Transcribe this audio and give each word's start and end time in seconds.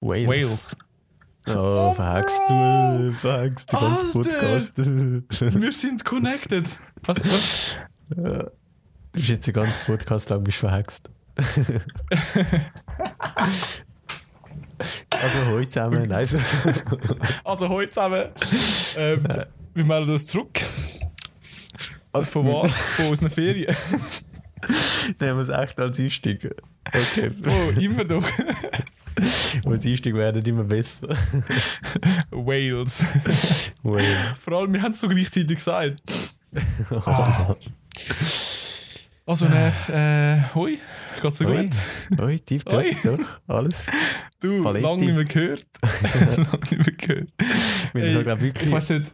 Wales. 0.00 0.26
Wales. 0.28 0.76
Oh, 1.48 1.94
verhackst 1.94 2.38
du, 2.48 3.12
verhackst 3.14 3.72
du 3.72 3.76
ganzen 3.76 4.12
Podcast. 4.12 4.72
Wir 5.62 5.72
sind 5.72 6.04
connected. 6.04 6.64
Was? 7.04 7.18
was? 7.24 7.74
Du 8.08 8.50
bist 9.12 9.28
jetzt 9.28 9.46
den 9.46 9.54
ganzen 9.54 9.78
Podcast 9.86 10.30
lang 10.30 10.44
bist 10.44 10.58
verhext. 10.58 11.10
also 15.10 15.46
hoi 15.50 15.64
zusammen, 15.66 16.08
nein. 16.08 16.26
so- 16.26 16.38
Also 17.44 17.68
heute 17.68 17.90
zusammen. 17.90 18.24
Ähm, 18.96 19.24
wir 19.74 19.84
melden 19.84 20.10
uns 20.12 20.26
zurück. 20.26 20.60
Von 22.12 22.46
was? 22.46 22.76
Von 22.76 23.06
unseren 23.08 23.30
Ferien. 23.30 23.74
Nehmen 25.20 25.38
wir 25.38 25.42
es 25.42 25.48
echt 25.48 25.78
als 25.80 25.98
Einstieg. 25.98 26.50
Okay. 26.86 27.30
Oh, 27.46 27.70
immer 27.78 28.04
doch. 28.04 28.24
Als 29.64 29.84
Einstieg 29.86 30.14
werden 30.14 30.44
immer 30.44 30.64
besser. 30.64 31.08
Wales. 32.30 33.04
Wales. 33.82 34.34
Vor 34.38 34.52
allem, 34.54 34.72
wir 34.72 34.82
haben 34.82 34.92
es 34.92 35.00
so 35.00 35.08
gleichzeitig 35.08 35.56
gesagt. 35.56 36.02
Ah. 37.06 37.54
Also, 39.26 39.46
Nev, 39.46 39.88
äh, 39.90 40.40
hoi, 40.56 40.78
geht's 41.22 41.38
dir 41.38 41.46
Hoi. 41.46 41.62
gut? 41.68 42.20
Hoi, 42.20 42.38
tief, 42.40 42.64
Hoi. 42.68 42.90
doch, 43.04 43.18
alles. 43.46 43.86
Du, 44.40 44.64
Paletti. 44.64 44.82
lange 44.84 45.04
nicht 45.04 45.14
mehr 45.14 45.24
gehört. 45.24 45.66
lange 46.36 46.58
nicht 46.62 46.70
mehr 46.78 46.96
gehört. 46.96 47.28
Wir 47.94 48.02
haben 48.04 48.12
sogar 48.14 48.40
wirklich, 48.40 48.66
Ich 48.66 48.72
weiß 48.72 48.90
nicht. 48.90 49.06
haben 49.06 49.12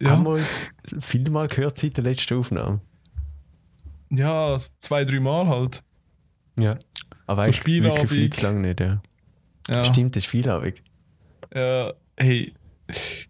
Ja, 0.00 0.18
wir 0.24 0.30
uns 0.30 0.66
viel 0.98 1.30
mal 1.30 1.46
gehört 1.46 1.78
seit 1.78 1.96
der 1.98 2.02
letzten 2.04 2.34
Aufnahme. 2.38 2.80
ja, 4.10 4.56
zwei, 4.80 5.04
drei 5.04 5.20
Mal 5.20 5.46
halt. 5.46 5.84
Ja. 6.58 6.76
Aber 7.28 7.42
eigentlich 7.42 7.56
Spielabend. 7.58 7.98
wirklich 7.98 8.10
viel 8.20 8.30
zu 8.30 8.42
lang 8.42 8.60
nicht, 8.62 8.80
ja. 8.80 9.00
Ja. 9.68 9.84
Stimmt, 9.84 10.16
das 10.16 10.22
ist 10.22 10.28
Spielabend. 10.28 10.82
Ja, 11.54 11.92
hey, 12.16 12.54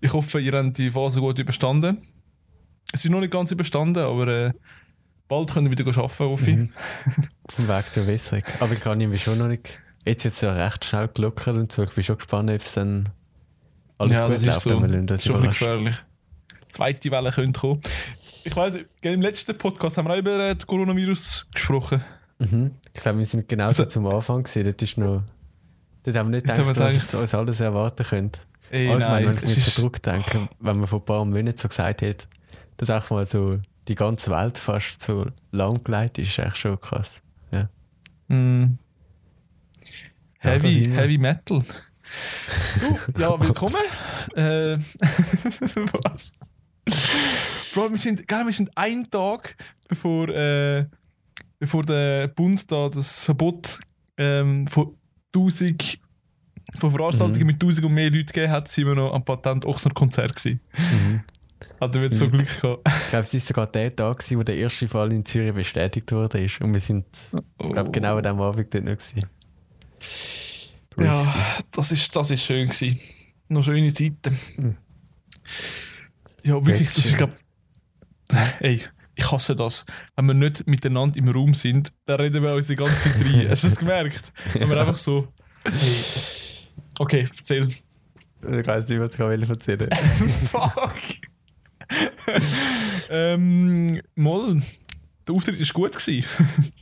ich 0.00 0.12
hoffe, 0.12 0.40
ihr 0.40 0.52
habt 0.52 0.78
die 0.78 0.90
Phase 0.90 1.20
gut 1.20 1.38
überstanden. 1.38 1.98
Es 2.92 3.04
ist 3.04 3.10
noch 3.10 3.20
nicht 3.20 3.32
ganz 3.32 3.50
überstanden, 3.50 4.02
aber 4.02 4.26
äh, 4.28 4.52
bald 5.28 5.52
können 5.52 5.70
wir 5.70 5.78
wieder 5.78 5.88
arbeiten, 5.96 6.24
hoffe 6.24 6.50
ich. 6.50 6.56
Mhm. 6.56 6.72
Vom 7.48 7.68
Weg 7.68 7.92
zur 7.92 8.04
Besserung. 8.04 8.42
Aber 8.60 8.72
ich 8.72 8.80
kann 8.80 9.00
irgendwie 9.00 9.18
schon 9.18 9.38
noch 9.38 9.48
nicht. 9.48 9.78
Jetzt 10.06 10.24
wird 10.24 10.34
es 10.34 10.40
ja 10.40 10.52
recht 10.54 10.84
schnell 10.84 11.08
gelockert 11.08 11.56
und 11.56 11.70
so. 11.72 11.82
Ich 11.82 11.90
bin 11.92 12.04
schon 12.04 12.16
gespannt, 12.16 12.50
ob 12.50 12.56
es 12.60 12.72
dann 12.72 13.10
alles 13.98 14.12
ja, 14.14 14.26
gut 14.26 14.36
das 14.36 14.42
ist 14.42 14.46
läuft. 14.46 14.60
so. 14.62 14.82
wenn 14.82 15.06
Das 15.06 15.20
ist 15.24 15.26
schon 15.26 15.42
gefährlich. 15.42 15.96
Zweite 16.68 17.10
Welle 17.10 17.30
könnte 17.32 17.60
kommen. 17.60 17.80
Ich 18.44 18.56
weiss, 18.56 18.78
im 19.02 19.20
letzten 19.20 19.58
Podcast 19.58 19.98
haben 19.98 20.08
wir 20.08 20.14
auch 20.14 20.18
über 20.18 20.38
äh, 20.38 20.54
das 20.54 20.66
Coronavirus 20.66 21.48
gesprochen. 21.52 22.02
Mhm. 22.38 22.70
Ich 22.94 23.02
glaube, 23.02 23.18
wir 23.18 23.26
sind 23.26 23.46
genauso 23.48 23.82
Also- 23.82 23.84
zum 23.90 24.06
Anfang 24.06 24.42
gesehen. 24.44 24.64
Das 24.74 24.88
ist 24.88 24.96
noch. 24.96 25.22
Dort 26.02 26.16
haben 26.16 26.30
wir 26.30 26.36
nicht 26.36 26.46
gedacht, 26.46 26.66
haben 26.66 26.76
wir 26.76 27.20
uns 27.20 27.34
alles 27.34 27.60
erwarten 27.60 28.04
könnte. 28.04 28.40
Ey, 28.70 28.88
Allgemein, 28.88 29.24
nein, 29.24 29.26
wenn 29.26 29.34
ich 29.34 29.42
mir 29.42 29.48
ist, 29.48 29.74
zurück 29.74 30.02
denke, 30.02 30.48
wenn 30.60 30.78
man 30.78 30.86
vor 30.86 31.00
ein 31.00 31.04
paar 31.04 31.24
Monaten 31.24 31.56
so 31.56 31.68
gesagt 31.68 32.02
hätte, 32.02 32.26
dass 32.76 32.90
auch 32.90 33.10
mal 33.10 33.28
so 33.28 33.58
die 33.88 33.94
ganze 33.94 34.30
Welt 34.30 34.58
fast 34.58 35.02
so 35.02 35.26
lang 35.50 35.82
geleitet 35.82 36.18
ist, 36.18 36.38
ist 36.38 36.44
echt 36.44 36.56
schon 36.58 36.80
krass. 36.80 37.20
Mm. 38.30 38.78
Ja, 40.42 40.54
das 40.54 40.62
Heavy. 40.62 40.84
Heavy 40.84 41.18
Metal. 41.18 41.62
Du, 42.80 43.20
ja, 43.22 43.40
willkommen. 43.40 43.76
äh, 44.34 44.76
was? 46.02 46.32
Bro, 47.72 47.90
wir 47.90 47.98
sind, 47.98 48.26
gell, 48.26 48.44
wir 48.44 48.52
sind 48.52 48.76
einen 48.76 49.08
Tag 49.08 49.54
bevor, 49.86 50.28
äh, 50.28 50.86
bevor 51.60 51.84
der 51.84 52.26
Bund 52.26 52.70
da 52.70 52.88
das 52.88 53.22
Verbot 53.22 53.78
ähm, 54.16 54.66
von 54.66 54.96
1000 55.34 55.98
von 56.78 56.90
Veranstaltungen 56.90 57.40
Mhm. 57.40 57.46
mit 57.46 57.60
1000 57.62 57.86
und 57.86 57.94
mehr 57.94 58.10
Leuten 58.10 58.26
gegeben 58.26 58.52
hat, 58.52 58.68
sind 58.68 58.86
wir 58.86 58.94
noch 58.94 59.12
am 59.12 59.24
Patent 59.24 59.64
Ochsner 59.64 59.92
Konzert 59.92 60.36
gewesen. 60.36 60.60
Mhm. 60.76 61.20
Hat 61.80 61.96
er 61.96 62.02
jetzt 62.02 62.16
so 62.18 62.26
Mhm. 62.26 62.30
Glück 62.32 62.60
gehabt. 62.60 62.88
Ich 62.88 63.08
glaube, 63.08 63.24
es 63.24 63.34
war 63.34 63.40
sogar 63.40 63.66
der 63.68 63.96
Tag, 63.96 64.18
gewesen, 64.18 64.38
wo 64.38 64.42
der 64.42 64.56
erste 64.56 64.86
Fall 64.86 65.12
in 65.12 65.24
Zürich 65.24 65.52
bestätigt 65.54 66.12
wurde. 66.12 66.38
ist. 66.40 66.60
Und 66.60 66.74
wir 66.74 66.80
sind, 66.80 67.06
ich 67.60 67.72
glaube, 67.72 67.90
genau 67.90 68.16
an 68.18 68.22
diesem 68.22 68.40
Abend 68.40 68.72
dort 68.74 68.84
noch. 68.84 68.92
Gewesen. 68.92 69.28
Ja, 70.98 71.34
das 71.72 71.92
ist, 71.92 72.14
das 72.14 72.30
ist 72.30 72.42
schön 72.42 72.66
gewesen. 72.66 72.98
Noch 73.48 73.64
schöne 73.64 73.92
Zeiten. 73.92 74.36
Mhm. 74.56 74.76
Ja, 76.44 76.54
wirklich, 76.54 76.80
Jetzt 76.80 76.98
das 76.98 77.04
ist, 77.06 77.10
schön. 77.10 77.18
glaub, 77.18 77.30
Ey, 78.60 78.82
ich 79.20 79.30
hasse 79.30 79.54
das. 79.54 79.84
Wenn 80.16 80.26
wir 80.26 80.34
nicht 80.34 80.66
miteinander 80.66 81.16
im 81.16 81.28
Raum 81.28 81.54
sind, 81.54 81.92
dann 82.06 82.20
reden 82.20 82.42
wir 82.42 82.54
uns 82.54 82.68
die 82.68 82.76
ganze 82.76 82.94
Zeit 82.94 83.24
rein. 83.24 83.48
Hast 83.48 83.64
du 83.64 83.68
das 83.68 83.78
gemerkt? 83.78 84.32
Wenn 84.54 84.68
wir 84.68 84.80
einfach 84.80 84.98
so. 84.98 85.28
Hey. 85.64 86.04
Okay, 86.98 87.28
erzähl. 87.36 87.66
Ich 87.66 88.66
weiß 88.66 88.88
nicht, 88.88 89.00
was 89.00 89.14
ich 89.14 89.50
erzählen 89.50 89.90
Fuck! 90.50 90.94
ähm, 93.10 94.00
Moll, 94.14 94.62
der 95.26 95.34
Auftritt 95.34 95.60
war 95.60 95.74
gut. 95.74 95.92
Gewesen. 95.92 96.24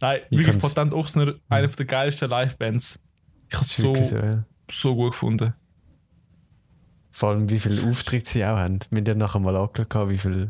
Nein, 0.00 0.20
Ich 0.30 0.38
wirklich 0.38 0.58
Patent 0.58 0.92
Ochsner, 0.92 1.34
eine 1.48 1.68
der 1.68 1.86
geilsten 1.86 2.30
Live-Bands. 2.30 3.00
Ich 3.48 3.54
habe 3.54 3.64
es 3.64 3.76
so, 3.76 3.94
so, 3.96 4.16
ja. 4.16 4.44
so 4.70 4.94
gut 4.94 5.12
gefunden. 5.12 5.54
Vor 7.10 7.30
allem, 7.30 7.50
wie 7.50 7.58
viele 7.58 7.90
Auftritte 7.90 8.30
sie 8.30 8.44
auch 8.44 8.56
haben. 8.58 8.78
Wir 8.90 8.98
haben 8.98 9.06
ja 9.06 9.14
nachher 9.14 9.40
mal 9.40 9.56
angeschaut, 9.56 10.08
wie 10.08 10.18
viel. 10.18 10.48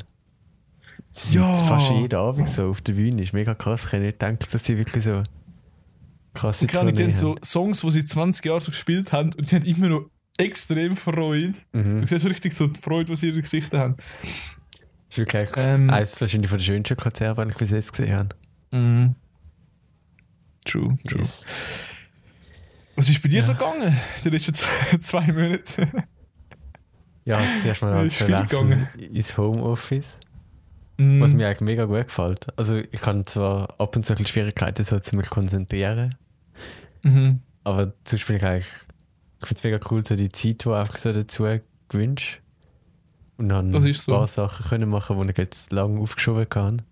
Ja. 1.30 1.54
fast 1.54 1.90
jeden 1.90 2.14
Abend 2.18 2.48
so 2.48 2.70
auf 2.70 2.80
der 2.80 2.94
Bühne. 2.94 3.22
ist 3.22 3.32
mega 3.32 3.54
krass. 3.54 3.84
Ich 3.86 3.92
hätte 3.92 4.04
nicht 4.04 4.18
gedacht, 4.18 4.52
dass 4.54 4.64
sie 4.64 4.76
wirklich 4.78 5.04
so 5.04 5.22
krasse 6.34 6.64
Ich 6.64 6.70
glaube, 6.70 6.92
die 6.92 7.02
haben 7.04 7.12
so 7.12 7.36
Songs, 7.44 7.80
die 7.80 7.90
sie 7.90 8.04
20 8.04 8.44
Jahre 8.44 8.60
so 8.60 8.70
gespielt 8.70 9.12
haben 9.12 9.32
und 9.36 9.50
die 9.50 9.56
haben 9.56 9.64
immer 9.64 9.88
noch 9.88 10.10
extrem 10.38 10.96
Freude. 10.96 11.52
Mhm. 11.72 12.00
Du 12.00 12.06
siehst 12.06 12.24
richtig 12.26 12.52
so 12.54 12.66
die 12.66 12.80
Freude, 12.80 13.06
die 13.12 13.16
sie 13.16 13.28
in 13.28 13.34
ihren 13.34 13.42
Gesichtern 13.42 13.80
haben. 13.80 13.96
Das 14.22 14.30
ist 15.10 15.18
wirklich 15.18 15.50
Ähm. 15.56 15.90
eines 15.90 16.20
wahrscheinlich 16.20 16.48
von 16.48 16.58
den 16.58 16.64
schönsten 16.64 16.96
Konzerte, 16.96 17.42
die 17.44 17.50
ich 17.50 17.56
bis 17.56 17.70
jetzt 17.70 17.92
gesehen 17.92 18.14
habe. 18.16 18.36
Mhm. 18.72 19.14
True, 20.64 20.96
true. 21.08 21.18
Yes. 21.20 21.46
Was 22.96 23.08
ist 23.08 23.22
bei 23.22 23.28
dir 23.28 23.40
Ja. 23.40 23.46
so 23.46 23.52
gegangen 23.54 23.88
in 23.88 24.22
den 24.24 24.32
letzten 24.32 24.54
zwei, 25.00 25.26
Monaten? 25.32 25.90
Ja, 27.24 27.40
zuerst 27.62 27.82
mal 27.82 27.90
Ist 28.06 28.20
halt 28.20 28.28
viel 28.28 28.36
verlassen 28.48 28.70
gegangen. 28.70 28.88
ins 29.14 29.36
Homeoffice, 29.36 30.20
Mhm. 31.00 31.20
was 31.20 31.32
mir 31.32 31.46
eigentlich 31.46 31.60
mega 31.62 31.84
gut 31.86 32.08
gefällt. 32.08 32.46
Also 32.58 32.76
ich 32.76 33.06
habe 33.06 33.22
zwar 33.24 33.74
ab 33.80 33.96
und 33.96 34.04
zu 34.04 34.14
ein 34.14 34.26
Schwierigkeiten, 34.26 34.84
so 34.84 34.98
zu 35.00 35.16
konzentrieren, 35.18 36.14
Mhm. 37.02 37.40
aber 37.64 37.92
zum 38.04 38.16
Beispiel 38.16 38.36
ich 38.36 38.44
eigentlich, 38.44 38.66
ich 39.40 39.46
finde 39.48 39.58
es 39.58 39.64
mega 39.64 39.80
cool, 39.90 40.04
so 40.06 40.14
die 40.16 40.28
Zeit, 40.30 40.64
die 40.64 40.68
einfach 40.68 40.98
so 40.98 41.12
dazu 41.12 41.46
gewünscht. 41.88 42.40
Und 43.38 43.50
habe 43.52 43.70
Das 43.70 43.84
ein 43.84 43.92
so. 43.94 44.12
paar 44.12 44.26
Sachen 44.28 44.66
können 44.66 44.90
machen, 44.90 45.18
die 45.22 45.30
ich 45.30 45.38
jetzt 45.38 45.72
lange 45.72 45.98
aufgeschoben 46.00 46.46
kann. 46.48 46.82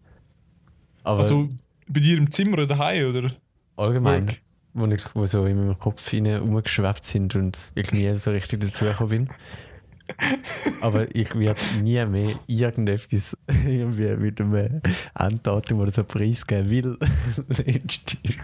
Aber 1.05 1.21
Also 1.21 1.49
bei 1.89 2.01
dir 2.01 2.17
im 2.17 2.31
Zimmer 2.31 2.55
oder 2.55 2.67
daheim 2.67 3.11
oder? 3.11 3.33
allgemein, 3.77 4.29
Work. 4.29 4.41
wo, 4.73 4.87
ich, 4.87 5.05
wo 5.15 5.27
so 5.27 5.45
in 5.45 5.57
meinem 5.59 5.79
Kopf 5.79 6.09
hinein 6.09 6.41
umgeschwebt 6.41 7.05
sind 7.05 7.35
und 7.37 7.71
ich 7.75 7.93
nie 7.93 8.11
so 8.17 8.31
richtig 8.31 8.61
dazugekommen 8.61 9.27
bin. 9.27 9.29
Aber 10.81 11.15
ich 11.15 11.35
werde 11.39 11.61
nie 11.83 12.05
mehr 12.07 12.39
irgendetwas 12.47 13.37
irgendwie 13.67 14.17
mit 14.17 14.41
einem 14.41 14.81
Enddatum 15.19 15.81
oder 15.81 15.93
so 15.93 16.05
preisgeben, 16.05 16.71
weil 16.71 16.97
letztens 17.49 18.39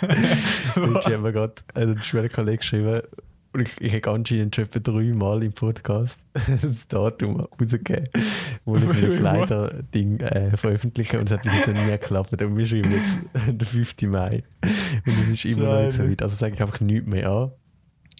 hat 0.00 1.22
mir 1.22 1.32
gerade 1.32 1.54
ein 1.74 2.00
Schulkollege 2.02 2.58
geschrieben 2.58 3.02
und 3.52 3.66
ich, 3.66 3.80
ich 3.80 3.94
habe 3.94 4.10
anscheinend 4.10 4.54
schon 4.54 4.64
etwa 4.64 4.78
dreimal 4.78 5.42
im 5.42 5.52
Podcast 5.52 6.18
das 6.62 6.86
Datum 6.86 7.40
rausgegeben, 7.40 8.08
wo 8.64 8.76
ich 8.76 8.84
mein? 8.84 9.10
Kleider-Ding 9.10 10.20
äh, 10.20 10.56
veröffentliche 10.56 11.18
und 11.18 11.30
es 11.30 11.32
hat 11.32 11.42
bis 11.42 11.54
jetzt 11.54 11.68
noch 11.68 11.74
nie 11.74 11.90
geklappt. 11.90 12.40
Und 12.40 12.56
wir 12.56 12.66
schreiben 12.66 12.90
jetzt 12.90 13.16
den 13.48 13.60
5. 13.60 13.94
Mai 14.02 14.42
und 15.06 15.18
es 15.24 15.28
ist 15.30 15.44
immer 15.46 15.64
noch 15.64 15.82
nicht 15.82 15.96
so 15.96 16.08
weit. 16.08 16.22
Also 16.22 16.36
sage 16.36 16.54
ich 16.54 16.62
einfach 16.62 16.80
nichts 16.80 17.06
mehr 17.06 17.30
an. 17.30 17.50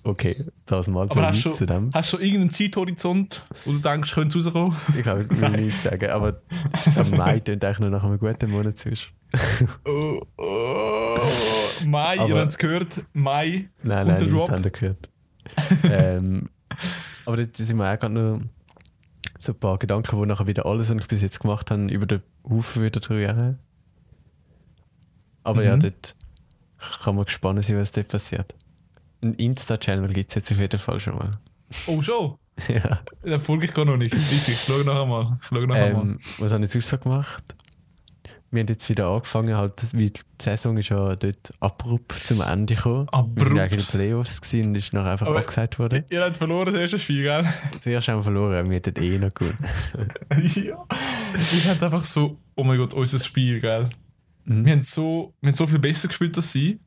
Okay, 0.04 0.44
das 0.66 0.86
mal 0.88 1.08
Aber 1.10 1.22
hast 1.26 1.44
du, 1.44 1.52
zu 1.52 1.66
dem. 1.66 1.90
hast 1.92 2.12
du 2.12 2.16
schon 2.16 2.24
irgendeinen 2.24 2.50
Zeithorizont, 2.50 3.44
wo 3.64 3.72
du 3.72 3.78
denkst, 3.78 4.12
könnte 4.14 4.38
es 4.38 4.46
rauskommen? 4.46 4.76
Ich 4.96 5.02
glaube, 5.02 5.26
ich 5.30 5.40
will 5.40 5.50
nichts 5.50 5.82
sagen, 5.82 6.10
aber 6.10 6.40
am 6.96 7.10
Mai 7.10 7.40
tönt 7.40 7.64
eigentlich 7.64 7.78
noch 7.80 7.90
nach 7.90 8.04
einem 8.04 8.18
guten 8.18 8.50
Monat 8.50 8.78
zwischen. 8.78 9.08
Oh, 9.84 10.22
oh, 10.36 11.16
Mai, 11.84 12.14
ihr 12.16 12.20
Aber- 12.22 12.40
habt 12.40 12.48
es 12.50 12.58
gehört, 12.58 13.02
Mai. 13.12 13.68
Nein, 13.82 13.98
Kommt 14.06 14.08
nein, 14.08 14.18
der 14.18 14.28
Drop? 14.28 14.50
haben 14.50 14.64
wir 14.64 14.70
gehört. 14.70 15.08
ähm, 15.84 16.48
aber 17.26 17.36
da 17.38 17.44
sind 17.64 17.76
mir 17.76 17.92
auch 17.92 17.98
gerade 17.98 18.14
noch 18.14 18.40
so 19.38 19.52
ein 19.52 19.58
paar 19.58 19.78
Gedanken, 19.78 20.16
wo 20.16 20.24
nachher 20.24 20.46
wieder 20.46 20.64
alles, 20.66 20.88
was 20.90 20.96
ich 21.02 21.08
bis 21.08 21.22
jetzt 21.22 21.40
gemacht 21.40 21.70
habe, 21.70 21.86
über 21.92 22.06
den 22.06 22.22
Haufen 22.48 22.82
wieder 22.84 23.00
rühren. 23.10 23.58
Aber 25.44 25.62
ja, 25.64 25.76
Mhm. 25.76 25.80
dort 25.80 26.16
kann 27.02 27.16
man 27.16 27.24
gespannt 27.24 27.64
sein, 27.64 27.76
was 27.78 27.90
dort 27.92 28.08
passiert. 28.08 28.54
Ein 29.20 29.34
Insta-Channel 29.34 30.12
gibt 30.12 30.30
es 30.30 30.34
jetzt 30.36 30.52
auf 30.52 30.58
jeden 30.58 30.78
Fall 30.78 31.00
schon 31.00 31.16
mal. 31.16 31.38
Oh, 31.86 32.00
schon? 32.02 32.36
ja. 32.68 33.00
Den 33.24 33.40
folge 33.40 33.66
ich 33.66 33.74
gar 33.74 33.84
noch 33.84 33.96
nicht. 33.96 34.14
Ich 34.14 34.58
schaue 34.66 34.84
nachher 34.84 35.06
mal. 35.06 35.38
Ich 35.42 35.48
schaue 35.48 35.66
nachher 35.66 35.92
mal. 35.94 36.02
ähm, 36.02 36.20
was 36.38 36.52
habe 36.52 36.64
ich 36.64 36.70
sonst 36.70 36.88
so 36.88 36.98
gemacht? 36.98 37.42
wir 38.50 38.60
haben 38.60 38.68
jetzt 38.68 38.88
wieder 38.88 39.08
angefangen, 39.10 39.54
halt, 39.58 39.84
wie 39.92 40.08
die 40.08 40.20
Saison 40.40 40.78
ist 40.78 40.88
ja 40.88 41.14
dort 41.16 41.52
abrupt 41.60 42.18
zum 42.18 42.40
Ende 42.40 42.76
gekommen. 42.76 43.04
Wir 43.04 43.12
Abrupt. 43.12 43.44
sind 43.46 43.58
eigentlich 43.58 43.72
in 43.72 43.78
den 43.78 43.86
Playoffs 43.90 44.40
gewesen 44.40 44.68
und 44.68 44.74
ist 44.76 44.92
nachher 44.94 45.12
einfach 45.12 45.26
Aber- 45.26 45.38
abgesagt 45.40 45.78
worden. 45.78 46.04
Ihr 46.08 46.22
habt 46.24 46.36
verloren 46.38 46.64
das 46.64 46.74
erste 46.76 46.98
Spiel, 46.98 47.24
gell? 47.24 47.44
Zuerst 47.78 48.08
haben 48.08 48.20
wir 48.20 48.22
verloren, 48.22 48.70
wir 48.70 48.76
hätten 48.76 49.02
eh 49.02 49.18
noch 49.18 49.34
gewonnen. 49.34 49.58
ja. 50.30 50.86
Wir 51.52 51.70
haben 51.70 51.82
einfach 51.82 52.04
so, 52.06 52.38
oh 52.54 52.64
mein 52.64 52.78
Gott, 52.78 52.94
unser 52.94 53.18
Spiel, 53.18 53.60
gell? 53.60 53.90
Mhm. 54.46 54.64
Wir 54.64 54.72
haben 54.72 54.82
so, 54.82 55.34
wir 55.42 55.48
haben 55.48 55.54
so 55.54 55.66
viel 55.66 55.78
besser 55.78 56.08
gespielt 56.08 56.34
als 56.34 56.50
sie. 56.50 56.78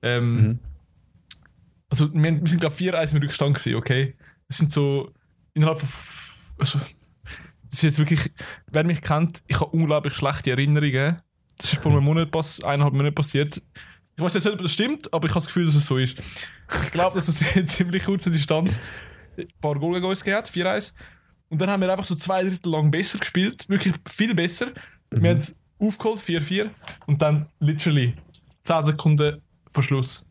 Ähm, 0.00 0.34
Mhm. 0.46 0.58
Also, 1.94 2.12
wir, 2.12 2.40
wir 2.40 2.48
sind, 2.48 2.58
glaube 2.58 2.74
ich, 2.76 2.92
4-1 2.92 3.12
im 3.12 3.22
Rückstand 3.22 3.56
gewesen, 3.56 3.76
okay? 3.76 4.16
Es 4.48 4.56
sind 4.56 4.72
so 4.72 5.12
innerhalb 5.52 5.78
von. 5.78 5.88
Also, 6.58 6.80
das 6.80 7.74
ist 7.74 7.82
jetzt 7.82 7.98
wirklich. 8.00 8.32
Wer 8.68 8.82
mich 8.82 9.00
kennt, 9.00 9.44
ich 9.46 9.60
habe 9.60 9.70
unglaublich 9.70 10.12
schlechte 10.12 10.50
Erinnerungen. 10.50 11.22
Das 11.56 11.72
ist 11.72 11.80
vor 11.80 11.92
einem 11.92 12.02
Monat, 12.02 12.32
pass, 12.32 12.60
eineinhalb 12.64 12.94
Monaten 12.94 13.14
passiert. 13.14 13.62
Ich 14.16 14.24
weiß 14.24 14.34
jetzt 14.34 14.42
nicht, 14.42 14.54
ob 14.54 14.62
das 14.62 14.72
stimmt, 14.72 15.14
aber 15.14 15.26
ich 15.28 15.30
habe 15.30 15.38
das 15.38 15.46
Gefühl, 15.46 15.66
dass 15.66 15.76
es 15.76 15.86
so 15.86 15.96
ist. 15.96 16.18
Ich 16.82 16.90
glaube, 16.90 17.14
dass 17.14 17.28
es 17.28 17.40
in 17.56 17.68
ziemlich 17.68 18.04
kurzer 18.04 18.30
Distanz 18.30 18.80
ein 19.38 19.46
paar 19.60 19.78
Goal 19.78 19.94
gegen 19.94 20.06
uns 20.06 20.26
hat, 20.26 20.50
4-1. 20.50 20.94
Und 21.48 21.60
dann 21.60 21.70
haben 21.70 21.80
wir 21.80 21.92
einfach 21.92 22.04
so 22.04 22.16
zwei 22.16 22.42
Drittel 22.42 22.72
lang 22.72 22.90
besser 22.90 23.18
gespielt, 23.20 23.68
wirklich 23.68 23.94
viel 24.10 24.34
besser. 24.34 24.72
Wir 25.10 25.30
haben 25.30 25.38
es 25.38 25.56
aufgeholt, 25.78 26.18
4-4. 26.18 26.70
Und 27.06 27.22
dann 27.22 27.46
literally 27.60 28.16
10 28.64 28.82
Sekunden 28.82 29.40
vor 29.70 29.84
Schluss. 29.84 30.26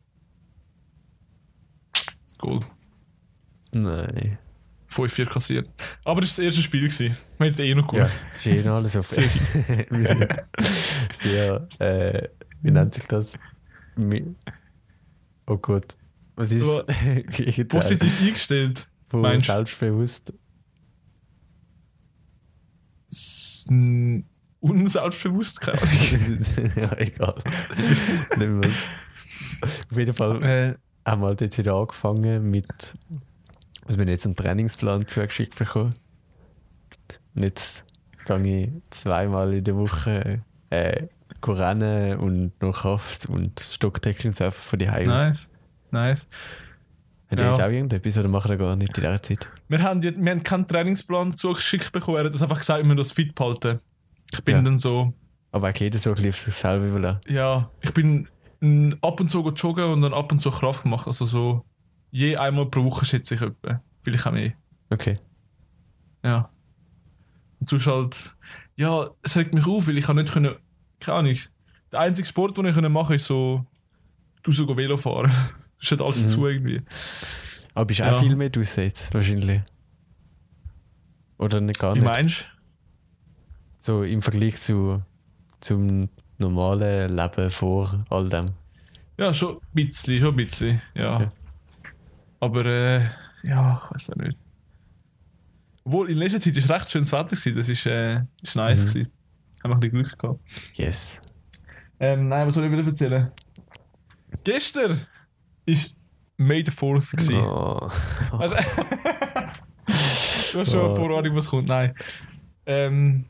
Goal. 2.43 2.59
Nein. 3.73 4.37
5-4 4.91 5.25
kassiert. 5.25 5.69
Aber 6.03 6.19
das 6.21 6.37
war 6.37 6.43
das 6.43 6.45
erste 6.45 6.61
Spiel. 6.61 6.81
Gewesen. 6.81 7.15
Wir 7.37 7.47
hätten 7.47 7.61
eh 7.61 7.73
noch 7.73 7.91
Ja, 7.93 8.03
gewonnen. 8.03 8.11
ist 8.35 8.45
eh 8.47 8.61
noch 8.63 8.75
alles 8.75 8.95
auf. 8.97 9.09
Sehr 9.09 9.23
Wir 9.89 10.07
sind 10.07 10.27
sehr, 11.13 11.67
äh, 11.79 12.27
wie 12.61 12.71
nennt 12.71 12.93
sich 12.93 13.05
das? 13.05 13.33
Oh 15.47 15.57
Gott. 15.57 15.97
Was 16.35 16.51
ist 16.51 16.65
Positiv 17.69 18.21
eingestellt. 18.21 18.87
meinst 19.11 19.45
selbstbewusst? 19.47 20.33
Unselbstbewusst, 24.59 25.61
keine 25.61 25.81
Ahnung. 25.81 26.45
ja, 26.75 26.97
egal. 26.97 27.35
Auf 29.91 29.97
jeden 29.97 30.13
Fall 30.13 30.43
äh, 30.43 30.75
wir 31.21 31.27
halt 31.27 31.41
jetzt 31.41 31.57
wieder 31.57 31.75
angefangen 31.75 32.49
mit. 32.49 32.65
Also 33.85 33.97
wir 33.97 34.01
haben 34.03 34.09
jetzt 34.09 34.25
einen 34.25 34.35
Trainingsplan 34.35 35.07
zugeschickt 35.07 35.57
bekommen. 35.57 35.93
Und 37.35 37.43
jetzt 37.43 37.85
gehe 38.25 38.63
ich 38.65 38.69
zweimal 38.91 39.53
in 39.53 39.63
der 39.63 39.75
Woche 39.75 40.41
äh, 40.69 41.07
rennen 41.45 42.17
und 42.19 42.61
noch 42.61 42.81
Kraft 42.81 43.25
und 43.27 43.59
Stocktackling 43.59 44.31
und 44.31 44.37
so 44.37 44.45
einfach 44.45 44.61
von 44.61 44.79
die 44.79 44.89
Hause. 44.89 45.03
nice. 45.09 45.49
Nice. 45.91 46.27
Ihr 47.31 47.39
Ja. 47.39 47.51
jetzt 47.51 47.61
auch 47.63 47.69
irgendetwas 47.69 48.17
oder 48.17 48.27
machen 48.29 48.51
ihr 48.51 48.57
gar 48.57 48.75
nicht 48.75 48.95
in 48.97 49.03
dieser 49.03 49.21
Zeit? 49.21 49.49
Wir 49.67 49.81
haben, 49.83 50.01
jetzt- 50.01 50.23
wir 50.23 50.31
haben 50.31 50.43
keinen 50.43 50.67
Trainingsplan 50.67 51.33
zugeschickt 51.33 51.91
bekommen. 51.91 52.17
Er 52.17 52.25
hat 52.25 52.31
uns 52.31 52.41
einfach 52.41 52.59
gesagt, 52.59 52.79
wir 52.79 52.85
müssen 52.85 52.97
das 52.97 53.11
fit 53.11 53.33
behalten. 53.35 53.79
Ich 54.31 54.43
bin 54.43 54.55
Ja. 54.57 54.61
dann 54.61 54.77
so, 54.77 55.13
Aber 55.51 55.67
eigentlich 55.67 55.81
jeder 55.81 55.99
so 55.99 56.11
ein 56.11 56.15
bisschen 56.15 56.29
auf 56.29 56.39
sich 56.39 56.53
selber 56.55 56.85
überlassen. 56.87 57.21
ja, 57.27 57.69
ich 57.81 57.93
bin 57.93 58.27
ab 59.01 59.19
und 59.19 59.29
zu 59.29 59.47
joggen 59.49 59.85
und 59.85 60.01
dann 60.01 60.13
ab 60.13 60.31
und 60.31 60.39
zu 60.39 60.49
Kraft 60.51 60.83
gemacht. 60.83 61.07
Also 61.07 61.25
so 61.25 61.65
je 62.11 62.37
einmal 62.37 62.65
pro 62.67 62.83
Woche 62.85 63.05
schätze 63.05 63.35
ich 63.35 63.41
etwa. 63.41 63.81
Vielleicht 64.01 64.25
auch 64.27 64.31
mehr. 64.31 64.53
Okay. 64.89 65.19
Ja. 66.23 66.49
Und 67.59 67.69
sonst 67.69 67.87
halt, 67.87 68.35
ja, 68.75 69.09
es 69.21 69.35
regt 69.37 69.53
mich 69.53 69.65
auf, 69.65 69.87
weil 69.87 69.97
ich 69.97 70.05
kann 70.05 70.15
nicht 70.17 70.31
können, 70.31 70.55
keine 70.99 71.17
Ahnung. 71.19 71.37
Der 71.91 71.99
einzige 72.01 72.27
Sport, 72.27 72.57
den 72.57 72.65
ich 72.65 72.75
können 72.75 72.91
machen 72.91 73.15
ist 73.15 73.25
so, 73.25 73.65
du 74.43 74.51
so 74.51 74.65
go 74.65 74.75
Velo 74.77 74.97
fahren. 74.97 75.31
Das 75.31 75.51
ist 75.81 75.91
halt 75.91 76.01
alles 76.01 76.23
Mhm. 76.23 76.27
zu 76.29 76.47
irgendwie. 76.47 76.81
Aber 77.73 77.85
bist 77.85 77.99
du 77.99 78.03
Ja. 78.03 78.13
auch 78.15 78.19
viel 78.19 78.35
mehr 78.35 78.49
draussen 78.49 78.83
jetzt, 78.83 79.13
wahrscheinlich? 79.13 79.61
Oder 81.37 81.59
nicht 81.61 81.79
gar 81.79 81.95
Wie 81.95 81.99
nicht? 81.99 82.05
meinst 82.07 82.49
So 83.79 84.03
im 84.03 84.21
Vergleich 84.21 84.57
zu, 84.57 85.01
zum 85.59 86.09
normalen 86.43 87.15
Leben 87.15 87.49
vor 87.51 88.05
all 88.09 88.29
dem. 88.29 88.47
Ja, 89.17 89.33
schon 89.33 89.55
ein 89.55 89.59
bisschen, 89.73 90.19
schon 90.19 90.29
ein 90.29 90.35
bisschen, 90.35 90.81
ja. 90.95 91.15
Okay. 91.15 91.27
Aber, 92.39 92.65
äh, 92.65 93.03
ja, 93.43 93.81
ich 93.85 93.95
weiß 93.95 94.09
auch 94.11 94.15
nicht. 94.17 94.37
Obwohl, 95.85 96.09
in 96.11 96.17
letzter 96.17 96.39
Zeit 96.39 96.55
war 96.55 96.77
es 96.77 96.93
recht 96.93 97.11
Wetter, 97.11 97.23
gewesen. 97.35 97.55
das 97.55 97.69
ist, 97.69 97.85
äh, 97.85 98.21
ist 98.41 98.55
nice. 98.55 98.81
Mhm. 98.85 98.87
Gewesen. 98.87 99.11
Haben 99.63 99.69
wir 99.71 99.75
ein 99.75 99.79
bisschen 99.79 100.03
Glück 100.03 100.19
gehabt. 100.19 100.39
Yes. 100.75 101.19
Ähm, 101.99 102.25
nein, 102.27 102.47
was 102.47 102.55
soll 102.55 102.65
ich 102.65 102.71
wieder 102.71 102.85
erzählen? 102.85 103.31
Gestern 104.43 104.99
ist 105.65 105.95
May 106.37 106.63
the 106.65 106.71
4th 106.71 107.11
gewesen. 107.11 107.35
Oh. 107.35 107.89
Also, 108.31 108.55
du 110.53 110.59
hast 110.59 110.71
schon 110.71 110.81
Oh. 110.81 110.85
eine 110.87 110.95
Vorahnung, 110.95 111.35
was 111.35 111.47
kommt. 111.47 111.67
Nein. 111.67 111.93
Ähm, 112.65 113.25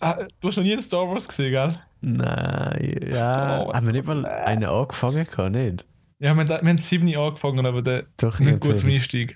ah, 0.00 0.14
du 0.40 0.48
hast 0.48 0.56
noch 0.56 0.64
nie 0.64 0.80
Star 0.82 1.08
Wars 1.08 1.26
gesehen, 1.26 1.50
gell? 1.52 1.78
Nein, 2.02 3.00
ja. 3.12 3.62
Oh. 3.62 3.72
Haben 3.72 3.86
wir 3.86 3.92
nicht 3.92 4.06
mal 4.06 4.24
einen 4.26 4.64
angefangen 4.64 5.24
gehabt, 5.26 5.52
nicht? 5.54 5.86
Ja, 6.18 6.34
wir, 6.34 6.40
haben- 6.44 6.48
wir 6.48 6.56
haben 6.56 6.76
7 6.76 7.16
angefangen, 7.16 7.64
aber 7.64 7.80
der 7.82 8.06
Doch, 8.16 8.38
nicht 8.38 8.52
ich 8.54 8.60
gut 8.60 8.78
zum. 8.78 8.90
Einstieg. 8.90 9.34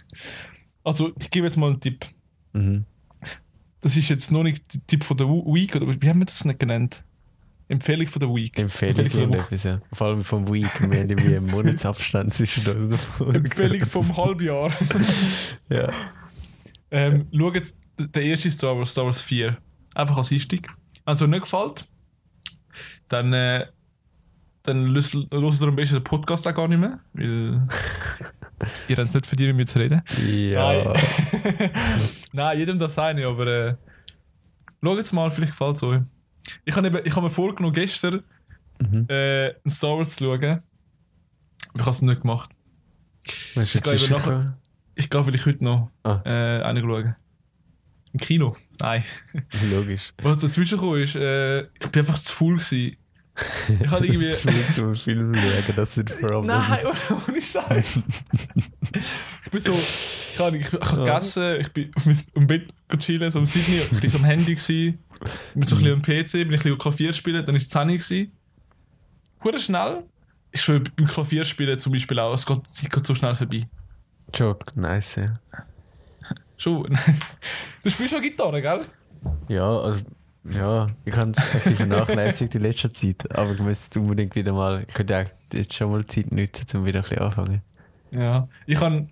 Also, 0.85 1.13
ich 1.19 1.31
gebe 1.31 1.47
jetzt 1.47 1.57
mal 1.57 1.69
einen 1.71 1.81
Tipp. 1.81 2.05
Mhm. 2.53 2.85
Das 3.81 3.97
ist 3.97 4.09
jetzt 4.09 4.31
noch 4.33 4.43
nicht 4.43 4.73
der 4.75 4.81
Tipp 4.87 5.05
von 5.05 5.17
der 5.17 5.29
Week, 5.29 5.75
oder 5.77 5.87
wie 5.87 6.09
haben 6.09 6.19
wir 6.19 6.27
das 6.27 6.45
nicht 6.45 6.59
genannt? 6.59 7.03
Empfehlung 7.69 8.07
von 8.07 8.21
der 8.21 8.29
Week. 8.35 8.57
Empfehlung 8.59 9.05
Empfehlung 9.05 9.31
von 9.33 9.47
der 9.63 9.73
ja. 9.73 9.81
Vor 9.93 10.07
allem 10.07 10.23
vom 10.25 10.49
Week. 10.53 10.71
Wir 10.81 11.01
haben 11.01 11.11
irgendwie 11.11 11.37
einen 11.37 11.51
Monatsabstand 11.51 12.33
zwischen 12.35 12.67
uns. 12.69 13.01
Empfehlung 13.21 13.85
vom 13.87 14.17
Halbjahr. 14.17 14.71
Ja. 15.69 15.89
ähm, 16.93 17.27
schau 17.37 17.53
jetzt 17.53 17.81
d- 17.99 18.07
der 18.07 18.23
erste 18.23 18.51
Star 18.53 18.77
Wars, 18.79 18.91
Star 18.93 19.05
Wars 19.07 19.21
4. 19.21 19.57
Einfach 19.97 20.17
als 20.19 20.31
Einstieg. 20.31 20.69
Also 21.05 21.27
nicht 21.27 21.43
gefällt, 21.43 21.89
dann, 23.09 23.33
äh, 23.33 23.67
dann 24.63 24.93
hört 24.95 25.15
ihr 25.61 25.69
am 25.69 25.77
besten 25.77 25.95
den 25.97 26.05
Podcast 26.05 26.47
auch 26.49 26.55
gar 26.55 26.67
nicht 26.69 26.79
mehr, 26.79 26.99
weil 27.13 27.67
ihr 28.89 28.97
habt 28.97 29.09
es 29.09 29.15
nicht 29.15 29.27
verdient, 29.27 29.49
mit 29.51 29.57
mir 29.59 29.67
zu 29.67 29.79
reden. 29.79 30.03
Ja. 30.29 30.85
Nein. 30.85 30.93
Nein, 32.33 32.59
jedem 32.59 32.79
das 32.79 32.99
eine, 32.99 33.27
aber 33.27 33.47
äh, 33.47 33.77
schau 34.83 34.97
jetzt 34.97 35.13
mal, 35.13 35.31
vielleicht 35.31 35.53
gefällt 35.53 35.77
es 35.77 35.83
euch. 35.83 36.01
Ich 36.65 36.75
habe 36.77 36.89
habe 37.17 37.27
mir 37.27 37.31
vorgenommen, 37.31 37.75
gestern 37.75 38.23
Mhm. 38.79 39.07
äh, 39.09 39.55
einen 39.65 39.71
Star 39.71 39.97
Wars 39.97 40.17
zu 40.17 40.25
schauen. 40.25 40.35
Aber 40.45 40.61
ich 41.77 41.81
habe 41.81 41.91
es 41.91 42.03
nicht 42.03 42.21
gemacht. 42.21 42.51
Eben 43.55 43.65
nachher- 44.11 44.59
Ich 44.95 45.09
gehe 45.09 45.25
vielleicht 45.25 45.47
heute 45.47 45.65
noch 45.65 45.91
Ah. 46.03 46.21
äh, 46.27 46.61
einen 46.63 46.83
schauen. 46.83 47.17
Im 48.17 48.21
Kino? 48.21 48.57
Nein. 48.81 49.05
Logisch. 49.71 50.15
Was 50.23 50.41
dazwischen 50.41 50.79
kam, 50.79 50.97
ist, 50.97 51.17
äh, 51.17 51.65
ich 51.65 51.91
bin 51.93 52.01
einfach 52.01 52.19
zu 52.19 52.33
faul 52.33 52.55
gewesen. 52.55 52.97
Ich 53.83 53.91
habe 53.91 54.07
irgendwie. 54.07 54.31
Zu 54.31 54.49
viel 54.49 54.75
zum 54.75 54.95
Film 54.95 55.35
schauen, 55.35 55.77
das 55.77 55.95
sind 55.95 56.19
Problem. 56.19 56.47
Nein, 56.47 56.87
ohne 57.29 57.43
Scheiß. 57.43 58.09
ich 59.45 59.51
bin 59.51 59.61
so. 59.61 59.75
Ich 59.75 60.39
habe 60.41 60.57
ich, 60.57 60.67
ich 60.67 60.73
hab 60.73 60.97
gegessen, 60.97 61.61
ich 61.61 61.71
bin 61.71 61.91
auf 61.95 62.07
meinem 62.07 62.47
Bett 62.47 62.73
chillen, 63.01 63.31
so 63.31 63.39
am 63.39 63.45
Sydney, 63.45 63.83
ich 64.03 64.13
war 64.15 64.21
am 64.21 64.25
Handy. 64.25 64.55
Gewesen. 64.55 64.99
Ich 65.13 65.55
bin 65.55 65.63
so 65.65 65.77
ein 65.77 65.83
bisschen 65.83 65.93
am 65.93 66.01
PC, 66.01 66.33
bin 66.33 66.41
ich 66.41 66.41
ein 66.41 66.49
bisschen 66.51 66.79
Klavier 66.79 67.13
spielen, 67.13 67.45
dann 67.45 67.55
war 67.55 67.61
es 67.61 67.69
10 67.69 67.91
Uhr. 67.91 68.27
Hure 69.45 69.61
schnell. 69.61 70.05
Ist 70.53 70.65
schon 70.65 70.83
beim 70.97 71.07
Klavierspielen 71.07 71.79
zum 71.79 71.93
Beispiel 71.93 72.19
auch, 72.19 72.33
es 72.33 72.47
geht, 72.47 72.57
die 72.57 72.73
Zeit 72.73 72.91
geht 72.91 73.05
so 73.05 73.15
schnell 73.15 73.35
vorbei. 73.35 73.69
Joke, 74.35 74.65
nice, 74.75 75.17
ja. 75.17 75.35
Schon. 76.57 76.85
du 77.83 77.91
spielst 77.91 78.13
schon 78.13 78.23
Gitarre, 78.23 78.63
gell? 78.63 78.81
Ja, 79.49 79.79
also, 79.79 80.03
ja, 80.45 80.87
ich 81.05 81.17
habe 81.17 81.33
es 81.33 81.67
ein 81.67 81.77
vernachlässigt 81.77 82.55
in 82.55 82.63
letzter 82.63 82.93
Zeit, 82.93 83.37
aber 83.37 83.53
ich 83.53 83.61
müsste 83.61 84.01
unbedingt 84.01 84.35
wieder 84.37 84.53
mal, 84.53 84.85
ich 84.87 84.95
könnte 84.95 85.19
auch 85.19 85.25
jetzt 85.53 85.75
schon 85.75 85.91
mal 85.91 86.05
Zeit 86.07 86.31
nutzen, 86.33 86.65
um 86.79 86.85
wieder 86.85 87.01
ein 87.01 87.03
bisschen 87.03 87.19
anfangen. 87.19 87.63
Ja. 88.11 88.49
Ich 88.67 88.81
habe 88.81 89.09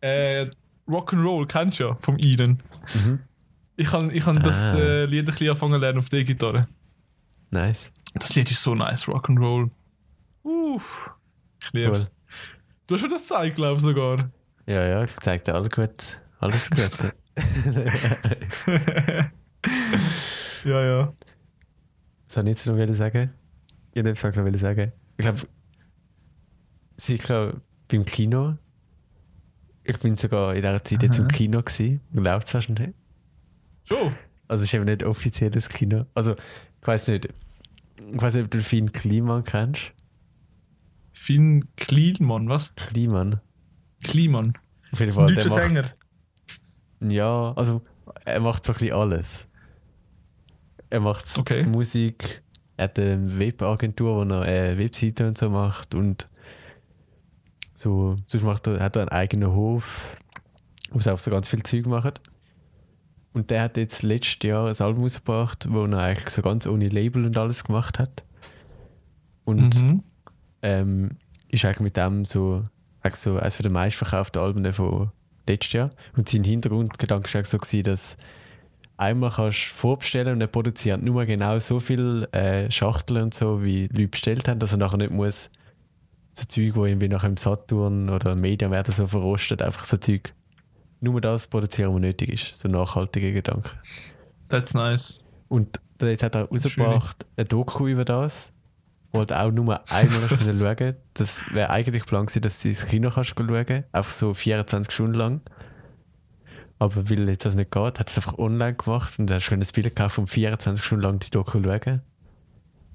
äh, 0.00 0.46
Rock'n'Roll, 0.86 1.46
kennst 1.46 1.80
du 1.80 1.84
ja, 1.84 1.96
vom 1.96 2.18
Iren. 2.18 2.62
Mhm. 2.94 3.20
Ich 3.76 3.92
habe 3.92 4.12
ich 4.12 4.24
hab 4.26 4.42
das 4.42 4.74
Ah. 4.74 4.78
äh, 4.78 5.04
Lied 5.06 5.20
ein 5.20 5.24
bisschen 5.26 5.48
angefangen 5.48 5.74
zu 5.74 5.78
lernen 5.78 5.98
auf 5.98 6.08
der 6.08 6.24
Gitarre. 6.24 6.68
Nice. 7.50 7.90
Das 8.14 8.34
Lied 8.34 8.50
ist 8.50 8.62
so 8.62 8.74
nice, 8.74 9.04
Rock'n'Roll. 9.06 9.70
Uff. 10.42 11.10
Ich 11.62 11.72
liebe 11.72 11.92
es. 11.92 12.02
Cool. 12.04 12.10
Du 12.86 12.94
hast 12.94 13.02
mir 13.02 13.08
das 13.08 13.22
gezeigt, 13.22 13.56
glaube 13.56 13.76
ich 13.76 13.82
sogar. 13.82 14.18
Ja, 14.66 14.86
ja, 14.86 15.02
ich 15.02 15.16
zeige 15.20 15.42
dir 15.44 15.54
alles 15.54 15.70
gut. 15.70 16.18
Alles 16.38 16.70
gut. 16.70 17.14
ja, 20.64 20.82
ja. 20.82 21.12
Was 22.26 22.34
soll 22.34 22.44
ich 22.44 22.50
jetzt 22.50 22.66
noch 22.66 22.76
wollen 22.76 22.94
sagen? 22.94 23.30
Ich 23.92 24.04
habe 24.04 24.10
noch 24.12 24.36
wollen 24.36 24.58
sagen. 24.58 24.92
Ich 25.16 25.22
glaube, 25.22 25.40
sicher 26.96 27.60
beim 27.88 28.04
Kino. 28.04 28.56
Ich 29.84 29.98
bin 30.00 30.16
sogar 30.16 30.54
in 30.54 30.62
dieser 30.62 30.82
Zeit 30.82 31.02
jetzt 31.02 31.18
im 31.18 31.24
Aha. 31.26 31.32
Kino 31.32 31.62
gewesen. 31.62 32.00
Läuft 32.12 32.54
es 32.54 32.68
nicht. 32.68 32.92
Schon? 33.84 34.14
Also 34.48 34.62
es 34.62 34.70
ist 34.70 34.74
eben 34.74 34.84
nicht 34.84 35.02
offizielles 35.04 35.68
Kino. 35.68 36.06
Also 36.14 36.34
Ich 36.80 36.86
weiß 36.86 37.08
nicht. 37.08 37.28
Ich 37.98 38.22
weiß 38.22 38.34
nicht, 38.34 38.44
ob 38.44 38.50
du 38.50 38.60
Finn 38.62 38.92
Kliman 38.92 39.42
kennst. 39.44 39.92
Finn 41.12 41.66
Kliman, 41.76 42.48
was? 42.48 42.74
Kliman. 42.76 43.40
Kliman. 44.04 44.52
Auf 44.92 45.00
jeden 45.00 45.12
Ein 45.12 45.14
Fall. 45.14 45.34
deutscher 45.34 45.48
der 45.48 45.58
macht, 45.58 45.68
Sänger. 45.68 45.82
Ja, 47.00 47.52
also 47.56 47.82
er 48.24 48.40
macht 48.40 48.64
so 48.64 48.72
ein 48.72 48.78
bisschen 48.78 48.94
alles. 48.94 49.38
Er 50.90 51.00
macht 51.00 51.26
Okay. 51.38 51.64
Musik, 51.64 52.42
er 52.76 52.84
hat 52.84 52.98
eine 52.98 53.38
Webagentur, 53.38 54.16
wo 54.26 54.34
er 54.34 54.46
äh, 54.46 54.78
Webseiten 54.78 55.28
und 55.28 55.38
so 55.38 55.50
macht 55.50 55.94
und 55.94 56.28
so, 57.74 58.16
sonst 58.26 58.44
macht 58.44 58.66
er, 58.66 58.80
hat 58.80 58.96
er 58.96 59.02
einen 59.02 59.08
eigenen 59.10 59.52
Hof, 59.52 60.16
wo 60.90 61.00
sie 61.00 61.12
auch 61.12 61.18
so 61.18 61.30
ganz 61.30 61.48
viel 61.48 61.62
Zeug 61.62 61.86
macht. 61.86 62.20
Und 63.34 63.50
der 63.50 63.62
hat 63.62 63.76
jetzt 63.76 64.02
letztes 64.02 64.48
Jahr 64.48 64.68
ein 64.68 64.80
Album 64.80 65.02
rausgebracht, 65.02 65.66
wo 65.70 65.84
er 65.84 65.98
eigentlich 65.98 66.30
so 66.30 66.40
ganz 66.40 66.66
ohne 66.66 66.88
Label 66.88 67.26
und 67.26 67.36
alles 67.36 67.64
gemacht 67.64 67.98
hat. 67.98 68.24
Und 69.44 69.82
Mhm. 69.82 70.02
ähm, 70.62 71.10
ist 71.48 71.64
eigentlich 71.66 71.80
mit 71.80 71.96
dem 71.98 72.24
so, 72.24 72.62
eigentlich 73.02 73.20
so 73.20 73.36
eines 73.38 73.58
der 73.58 73.70
meistverkauften 73.70 74.40
Alben 74.40 74.72
von 74.72 75.10
letztes 75.46 75.72
Jahr. 75.72 75.90
Und 76.16 76.28
sein 76.28 76.44
Hintergrundgedanke 76.44 77.32
war 77.34 77.44
so, 77.44 77.58
gewesen, 77.58 77.84
dass 77.84 78.16
einmal 78.96 79.30
kannst 79.30 79.70
du 79.70 79.74
vorbestellen 79.74 80.34
und 80.34 80.40
er 80.40 80.46
produziert 80.46 81.02
nur 81.02 81.24
genau 81.26 81.58
so 81.58 81.80
viel 81.80 82.28
äh, 82.32 82.70
Schachteln 82.70 83.24
und 83.24 83.34
so, 83.34 83.62
wie 83.62 83.88
Leute 83.88 84.08
bestellt 84.08 84.48
haben, 84.48 84.58
dass 84.58 84.72
er 84.72 84.78
nachher 84.78 84.98
nicht 84.98 85.12
muss 85.12 85.50
so 86.38 86.44
Zeug, 86.44 86.76
wo 86.76 86.84
irgendwie 86.84 87.08
nachher 87.08 87.28
im 87.28 87.36
Saturn 87.36 88.10
oder 88.10 88.32
im 88.32 88.40
Medium 88.40 88.70
werden 88.70 88.92
so 88.92 89.06
verrostet, 89.06 89.62
einfach 89.62 89.84
so 89.84 89.96
Zeug. 89.96 90.34
Nur 91.00 91.20
das 91.20 91.46
produzieren, 91.46 91.94
was 91.94 92.00
nötig 92.00 92.28
ist. 92.30 92.58
So 92.58 92.68
nachhaltige 92.68 93.32
Gedanken. 93.32 93.70
That's 94.48 94.74
nice. 94.74 95.22
Und 95.48 95.80
jetzt 96.00 96.22
hat 96.22 96.34
er 96.34 96.44
rausgebracht 96.44 97.26
ein 97.36 97.46
Doku 97.46 97.86
über 97.86 98.04
das, 98.04 98.52
du 99.24 99.38
auch 99.40 99.50
nur 99.50 99.80
einmal 99.90 100.30
hast 100.30 100.38
können 100.38 100.58
schauen 100.78 100.96
Das 101.14 101.44
wäre 101.52 101.70
eigentlich 101.70 102.04
Plan 102.06 102.26
gewesen, 102.26 102.42
dass 102.42 102.60
du 102.60 102.68
ins 102.68 102.86
Kino 102.86 103.10
kannst 103.10 103.34
schauen 103.36 103.84
einfach 103.92 104.10
so 104.10 104.34
24 104.34 104.92
Stunden 104.92 105.14
lang. 105.14 105.40
Aber 106.78 107.08
weil 107.08 107.28
jetzt 107.28 107.46
das 107.46 107.54
nicht 107.54 107.70
geht, 107.70 107.98
hat 107.98 108.10
es 108.10 108.16
einfach 108.16 108.36
online 108.38 108.74
gemacht 108.74 109.18
und 109.18 109.30
dann 109.30 109.36
hast 109.40 109.48
du 109.48 109.54
ein 109.54 109.60
Bild 109.60 109.86
gekauft 109.96 110.18
und 110.18 110.28
24 110.28 110.84
Stunden 110.84 111.02
lang 111.04 111.18
die 111.20 111.30
Doku 111.30 111.62
schauen. 111.62 112.02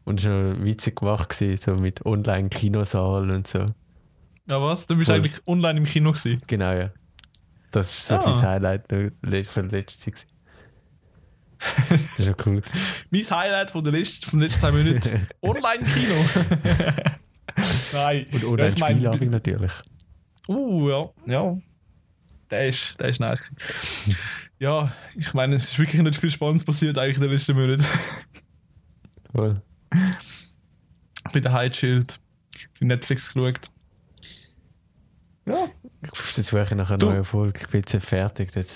Und 0.04 0.20
es 0.20 0.26
war 0.26 0.34
noch 0.34 0.64
witzig 0.64 0.98
gemacht, 0.98 1.30
gewesen, 1.30 1.58
so 1.58 1.76
mit 1.82 2.06
Online-Kinosaal 2.06 3.30
und 3.32 3.48
so. 3.48 3.66
Ja, 4.48 4.62
was? 4.62 4.88
Du 4.88 4.96
bist 4.96 5.08
Voll. 5.08 5.18
eigentlich 5.18 5.40
online 5.48 5.80
im 5.80 5.86
Kino 5.86 6.12
gewesen. 6.12 6.40
Genau, 6.48 6.74
ja. 6.74 6.90
Das 7.72 7.92
ist 7.92 8.08
so 8.08 8.16
Ah. 8.16 8.20
ein 8.38 8.42
Highlight 8.42 8.88
von 9.48 9.70
Zeit. 10.02 10.14
gewesen. 10.14 10.31
Das 11.90 12.20
ist 12.20 12.26
schon 12.26 12.36
cool. 12.46 12.62
Mein 13.12 13.22
Highlight 13.24 13.72
von 13.72 13.84
der 13.84 13.94
Liste, 13.94 14.28
von 14.30 14.40
den 14.40 14.48
letzten 14.48 14.60
zwei 14.62 14.72
Minuten. 14.72 15.28
Online-Kino. 15.42 16.16
Nein. 17.94 18.26
Und 18.32 18.42
ja, 18.42 18.48
ohne 18.48 18.68
ich 18.70 18.78
mein, 18.80 18.96
Spielabend 18.98 19.32
natürlich. 19.32 19.72
Uh, 20.48 20.90
ja, 20.90 21.10
ja. 21.28 21.58
Der 22.50 22.68
ist, 22.70 22.96
der 23.00 23.10
ist 23.10 23.20
nice. 23.20 23.42
gewesen. 23.50 24.18
ja, 24.60 24.92
ich 25.16 25.34
meine, 25.34 25.56
es 25.56 25.66
ist 25.66 25.80
wirklich 25.80 26.02
nicht 26.02 26.18
viel 26.20 26.32
Spannendes 26.32 26.66
passiert 26.66 26.98
eigentlich 26.98 27.18
in 27.18 27.22
den 27.24 27.32
letzten 27.32 27.54
Monaten. 27.56 27.86
Voll. 29.34 29.62
Ein 29.92 30.16
bisschen 31.26 31.42
daheim 31.44 31.72
chillt, 31.72 32.20
auf 32.74 32.82
Netflix 32.82 33.34
geschaut. 33.34 33.70
Ja, 35.46 35.68
Auf 36.12 36.34
der 36.36 36.44
Suche 36.44 36.76
nach 36.76 36.90
einer 36.90 36.98
Du- 36.98 37.10
neuen 37.10 37.26
Folge. 37.26 37.60
Ich 37.62 37.68
bin 37.70 37.82
jetzt 37.88 38.06
fertig 38.06 38.52
dort. 38.54 38.68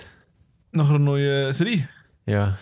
nach 0.72 0.90
einer 0.90 1.00
neuen 1.00 1.54
Serie. 1.54 1.88
Ja. 2.26 2.58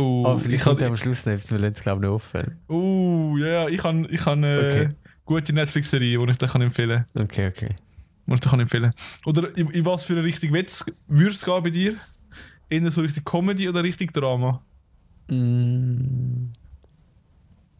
Oh, 0.00 0.24
Aber 0.26 0.38
vielleicht 0.38 0.60
ich 0.60 0.64
kommt 0.64 0.78
kann, 0.80 0.88
am 0.88 0.96
Schluss 0.96 1.26
noch 1.26 1.32
etwas, 1.32 1.50
wir 1.50 1.58
lassen 1.58 1.72
es 1.74 1.80
glaube 1.82 2.00
ich 2.00 2.08
noch 2.08 2.14
offen. 2.14 2.58
oh, 2.68 3.36
ja, 3.38 3.66
ich 3.68 3.78
kann, 3.78 4.06
ich 4.10 4.20
kann 4.20 4.44
äh, 4.44 4.58
Okay. 4.58 4.88
gute 5.24 5.52
Netflix-Serie, 5.52 6.18
die 6.18 6.30
ich 6.30 6.36
dir 6.38 6.46
kann 6.46 6.62
empfehlen 6.62 7.04
Okay, 7.14 7.48
okay. 7.48 7.74
kann. 8.26 8.34
ich 8.34 8.40
dir 8.40 8.50
kann 8.50 8.60
empfehlen 8.60 8.92
Oder 9.26 9.56
in, 9.56 9.68
in 9.70 9.84
was 9.84 10.04
für 10.04 10.12
eine 10.12 10.22
Richtung 10.24 10.52
würde 11.08 11.30
es 11.32 11.44
gehen 11.44 11.62
bei 11.62 11.70
dir? 11.70 11.96
Eher 12.70 12.90
so 12.92 13.00
richtig 13.00 13.24
Comedy 13.24 13.68
oder 13.68 13.82
richtig 13.82 14.12
Drama? 14.12 14.62
Mm, 15.28 16.50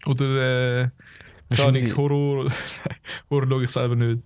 Oder 0.07 0.83
äh, 0.85 0.89
keine 1.55 1.97
Horror? 1.97 2.51
Horror 3.31 3.47
schaue 3.49 3.65
ich 3.65 3.71
selber 3.71 3.97
nicht. 3.97 4.23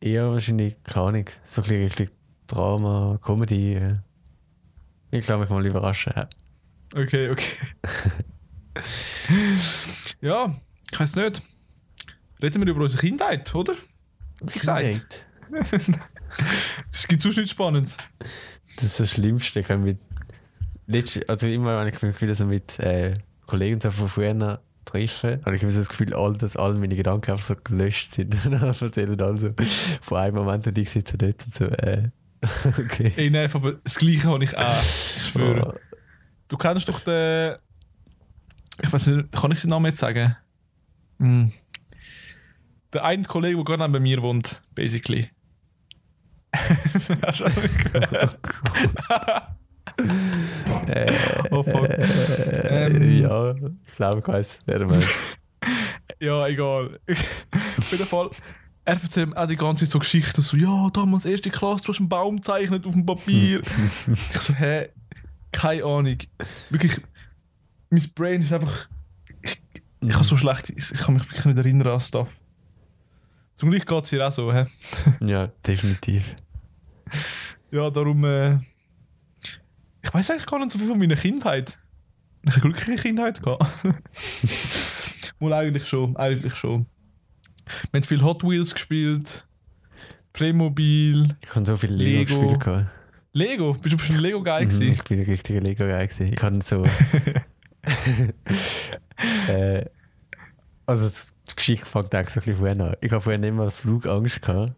eher 0.00 0.30
wahrscheinlich, 0.30 0.76
keine 0.84 1.06
Ahnung, 1.06 1.24
so 1.42 1.60
ein 1.60 1.62
bisschen 1.62 1.82
richtig 1.84 2.10
Drama, 2.46 3.18
Comedy. 3.22 3.74
äh. 3.74 3.94
Ich 5.12 5.24
glaube, 5.26 5.42
mich 5.42 5.50
mal 5.50 5.64
überraschen. 5.64 6.12
Okay, 6.94 7.30
okay. 7.30 7.56
ja, 10.20 10.54
ich 10.90 11.00
weiß 11.00 11.16
nicht. 11.16 11.42
Reden 12.42 12.64
wir 12.64 12.72
über 12.72 12.82
unsere 12.82 13.00
Kindheit, 13.00 13.54
oder? 13.54 13.74
Was? 14.40 14.54
Kindheit. 14.54 15.24
Es 16.92 17.08
gibt 17.08 17.20
sonst 17.20 17.36
nichts 17.36 17.50
Spannendes. 17.50 17.96
Das 18.76 18.84
ist 18.84 19.00
das 19.00 19.10
Schlimmste. 19.10 19.58
Ich 19.58 19.68
habe 19.68 19.82
mit, 19.82 19.98
letzte, 20.86 21.28
also 21.28 21.48
immer, 21.48 21.80
wenn 21.80 21.88
ich 21.88 22.00
mich 22.02 22.20
wieder 22.20 22.36
so 22.36 22.46
mit 22.46 22.78
äh, 22.78 23.14
Kollegen 23.46 23.80
so 23.80 23.90
von 23.90 24.08
früher 24.08 24.60
treffe, 24.84 25.40
habe 25.44 25.56
ich 25.56 25.62
immer 25.62 25.72
so 25.72 25.80
das 25.80 25.88
Gefühl, 25.88 26.14
all, 26.14 26.36
dass 26.36 26.56
all 26.56 26.74
meine 26.74 26.94
Gedanken 26.94 27.32
einfach 27.32 27.44
so 27.44 27.54
gelöscht 27.62 28.12
sind. 28.12 28.34
Und 28.44 28.52
dann 28.52 28.62
erzählen 28.62 29.20
alle 29.20 29.38
so 29.38 29.50
von 30.02 30.18
einem 30.18 30.36
Moment 30.36 30.66
und 30.66 30.78
ich 30.78 30.90
sitze 30.90 31.18
dort 31.18 31.44
und 31.44 31.54
so, 31.54 31.64
äh, 31.66 32.10
okay. 32.64 33.12
Ey, 33.16 33.30
nein, 33.30 33.50
aber 33.52 33.72
das 33.72 33.96
Gleiche 33.96 34.28
habe 34.28 34.44
ich 34.44 34.56
auch. 34.56 34.82
Ich 35.16 35.26
schwöre. 35.26 35.80
Oh, 36.50 36.56
Du 36.56 36.56
kennst 36.56 36.88
doch 36.88 37.00
den. 37.00 37.56
Ich 38.82 38.92
weiß 38.92 39.06
nicht, 39.06 39.32
kann 39.32 39.52
ich 39.52 39.60
seinen 39.60 39.70
Namen 39.70 39.86
jetzt 39.86 39.98
sagen? 39.98 40.36
Hm. 41.18 41.52
Der 42.92 43.04
eine 43.04 43.22
Kollege, 43.24 43.56
der 43.56 43.64
gerade 43.64 43.92
bei 43.92 44.00
mir 44.00 44.20
wohnt, 44.20 44.60
basically. 44.74 45.30
Hast 47.22 47.40
du 47.40 47.44
nicht 47.44 47.92
gehört? 47.92 48.38
oh 51.50 51.62
fuck. 51.62 51.88
Ähm. 52.64 53.20
ja, 53.20 53.54
ich 53.54 53.94
glaube, 53.96 54.20
ich 54.20 54.28
weiß, 54.28 54.58
wer 54.66 54.78
du. 54.80 54.98
Ja, 56.22 56.46
egal. 56.48 56.98
Auf 57.08 57.92
jeden 57.92 58.06
Fall, 58.06 58.28
er 58.84 58.94
erzählt 58.94 59.30
mir 59.30 59.38
auch 59.38 59.46
die 59.46 59.56
ganze 59.56 59.84
Zeit 59.84 59.92
so 59.92 59.98
Geschichten, 60.00 60.42
so, 60.42 60.54
ja, 60.54 60.90
damals 60.92 61.24
erste 61.24 61.48
Klasse, 61.48 61.84
du 61.84 61.92
hast 61.92 62.00
einen 62.00 62.10
Baum 62.10 62.36
gezeichnet 62.36 62.86
auf 62.86 62.92
dem 62.92 63.06
Papier. 63.06 63.62
ich 64.06 64.40
so, 64.40 64.52
hä? 64.52 64.90
Keine 65.52 65.84
Ahnung. 65.84 66.16
Wirklich, 66.70 67.00
mein 67.90 68.04
Brain 68.14 68.40
ist 68.40 68.52
einfach. 68.52 68.88
Ich, 69.42 69.60
ich 70.00 70.14
habe 70.14 70.24
so 70.24 70.36
schlecht, 70.36 70.70
ich 70.70 70.92
kann 70.92 71.14
mich 71.14 71.24
wirklich 71.24 71.44
nicht 71.44 71.58
erinnern 71.58 71.88
an 71.88 72.00
Stuff. 72.00 72.28
Zum 73.54 73.70
Glück 73.70 73.86
geht 73.86 74.04
es 74.04 74.10
hier 74.10 74.26
auch 74.26 74.32
so, 74.32 74.52
hä? 74.52 74.64
Ja, 75.20 75.48
definitiv. 75.66 76.24
Ja, 77.70 77.90
darum, 77.90 78.24
äh, 78.24 78.54
ich 80.02 80.14
weiß 80.14 80.30
eigentlich 80.30 80.46
gar 80.46 80.58
nicht 80.58 80.70
so 80.70 80.78
viel 80.78 80.88
von 80.88 80.98
meiner 80.98 81.16
Kindheit. 81.16 81.78
Ich 82.42 82.52
habe 82.56 82.62
eine 82.62 82.72
glückliche 82.72 83.02
Kindheit 83.02 83.42
gehabt. 83.42 83.66
Wohl 85.40 85.52
eigentlich 85.52 85.86
schon, 85.86 86.16
eigentlich 86.16 86.54
schon. 86.54 86.86
Wir 87.90 88.00
haben 88.00 88.06
viel 88.06 88.22
Hot 88.22 88.42
Wheels 88.42 88.72
gespielt, 88.72 89.46
Playmobil, 90.32 91.36
Ich 91.44 91.54
habe 91.54 91.66
so 91.66 91.76
viele 91.76 91.96
Lego. 91.96 92.34
Lego-Spiele 92.34 92.58
gehabt. 92.58 92.86
Lego. 93.32 93.74
Bist 93.74 93.94
du 94.10 94.14
ein 94.14 94.20
Lego-Guy 94.20 94.64
Mhm, 94.64 94.68
gewesen? 94.68 94.92
ich 94.92 95.04
bin 95.04 95.20
ein 95.20 95.24
richtiger 95.26 95.60
Lego-Guy. 95.60 96.06
gewesen. 96.06 96.32
Ich 96.32 96.42
hatte 96.42 96.58
so. 96.64 96.82
äh, 99.48 99.84
also, 100.86 101.04
das- 101.04 101.32
die 101.50 101.56
Geschichte 101.56 101.86
fängt 101.86 102.14
eigentlich 102.14 102.30
so 102.34 102.40
ein 102.40 102.44
bisschen 102.44 102.56
vorher 102.56 102.80
an. 102.80 102.96
Ich 103.00 103.12
habe 103.12 103.20
vorher 103.20 103.40
nicht 103.40 103.54
mal 103.54 103.70
Flugangst 103.70 104.42
gehabt. 104.42 104.72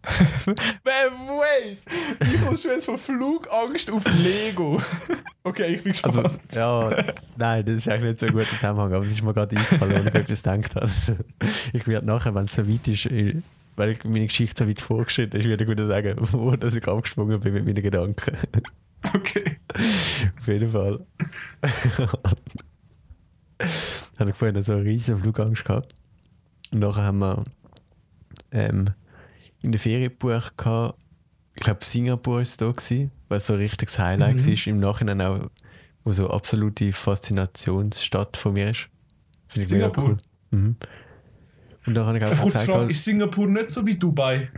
Wait, 0.46 0.54
wait! 0.84 1.78
Wie 2.20 2.38
kommst 2.38 2.64
du 2.64 2.68
jetzt 2.68 2.86
von 2.86 2.96
Flugangst 2.96 3.90
auf 3.90 4.04
Lego? 4.22 4.80
okay, 5.44 5.74
ich 5.74 5.82
bin 5.82 5.92
Also, 6.02 6.20
gespannt. 6.20 6.54
ja, 6.54 7.04
nein, 7.36 7.64
das 7.64 7.74
ist 7.76 7.88
eigentlich 7.88 8.10
nicht 8.10 8.20
so 8.20 8.26
ein 8.26 8.32
guter 8.32 8.46
Zusammenhang, 8.48 8.92
aber 8.94 9.04
es 9.04 9.12
ist 9.12 9.22
mir 9.22 9.34
gerade 9.34 9.56
eingefallen, 9.56 9.92
wenn 9.94 10.06
ich 10.08 10.14
etwas 10.14 10.42
gedacht 10.42 10.76
habe. 10.76 10.90
Ich 11.72 11.86
werde 11.86 12.06
nachher, 12.06 12.34
wenn 12.34 12.44
es 12.44 12.54
so 12.54 12.66
weit 12.68 12.88
ist, 12.88 13.06
weil 13.78 13.90
ich 13.90 14.04
meine 14.04 14.26
Geschichte 14.26 14.64
so 14.64 14.68
weit 14.68 14.80
vorgeschritten 14.80 15.38
ist, 15.40 15.46
würde 15.46 15.64
ich 15.64 15.70
wieder 15.70 15.86
sagen, 15.86 16.16
wo 16.32 16.54
dass 16.56 16.74
ich 16.74 16.86
abgesprungen 16.86 17.40
bin 17.40 17.54
mit 17.54 17.64
meinen 17.64 17.82
Gedanken. 17.82 18.36
okay. 19.14 19.58
Auf 20.36 20.46
jeden 20.48 20.68
Fall. 20.68 21.06
habe 24.18 24.30
ich 24.30 24.36
vorhin 24.36 24.62
so 24.62 24.72
eine 24.72 24.82
riesen 24.84 25.18
Flugangst 25.18 25.64
gehabt. 25.64 25.94
Und 26.72 26.80
nachher 26.80 27.04
haben 27.04 27.18
wir 27.20 27.44
ähm, 28.52 28.86
in 29.62 29.72
der 29.72 29.80
Ferien 29.80 30.10
gebucht, 30.10 30.56
gehabt. 30.58 30.98
ich 31.54 31.62
glaube 31.62 31.84
Singapur 31.84 32.38
war 32.38 32.44
da, 32.58 32.70
gewesen, 32.72 33.10
weil 33.28 33.38
es 33.38 33.46
so 33.46 33.54
ein 33.54 33.60
richtiges 33.60 33.98
Highlight 33.98 34.36
Mhm. 34.36 34.46
war. 34.46 34.66
Im 34.66 34.80
Nachhinein 34.80 35.20
auch, 35.22 35.50
wo 36.04 36.12
so 36.12 36.30
absolute 36.30 36.92
Faszinationsstadt 36.92 38.36
von 38.36 38.52
mir 38.54 38.70
ist. 38.70 38.88
Finde 39.48 39.66
ich 39.66 39.72
mega 39.72 39.84
Singapur? 39.86 40.04
cool. 40.04 40.18
Mhm. 40.50 40.76
Und 41.88 41.94
dann 41.94 42.04
habe 42.04 42.18
ich 42.18 42.24
auch 42.24 42.30
Eine 42.30 42.42
gezeigt, 42.44 42.70
Frage, 42.70 42.90
ist 42.90 43.02
Singapur 43.02 43.46
nicht 43.46 43.70
so 43.70 43.86
wie 43.86 43.94
Dubai? 43.94 44.50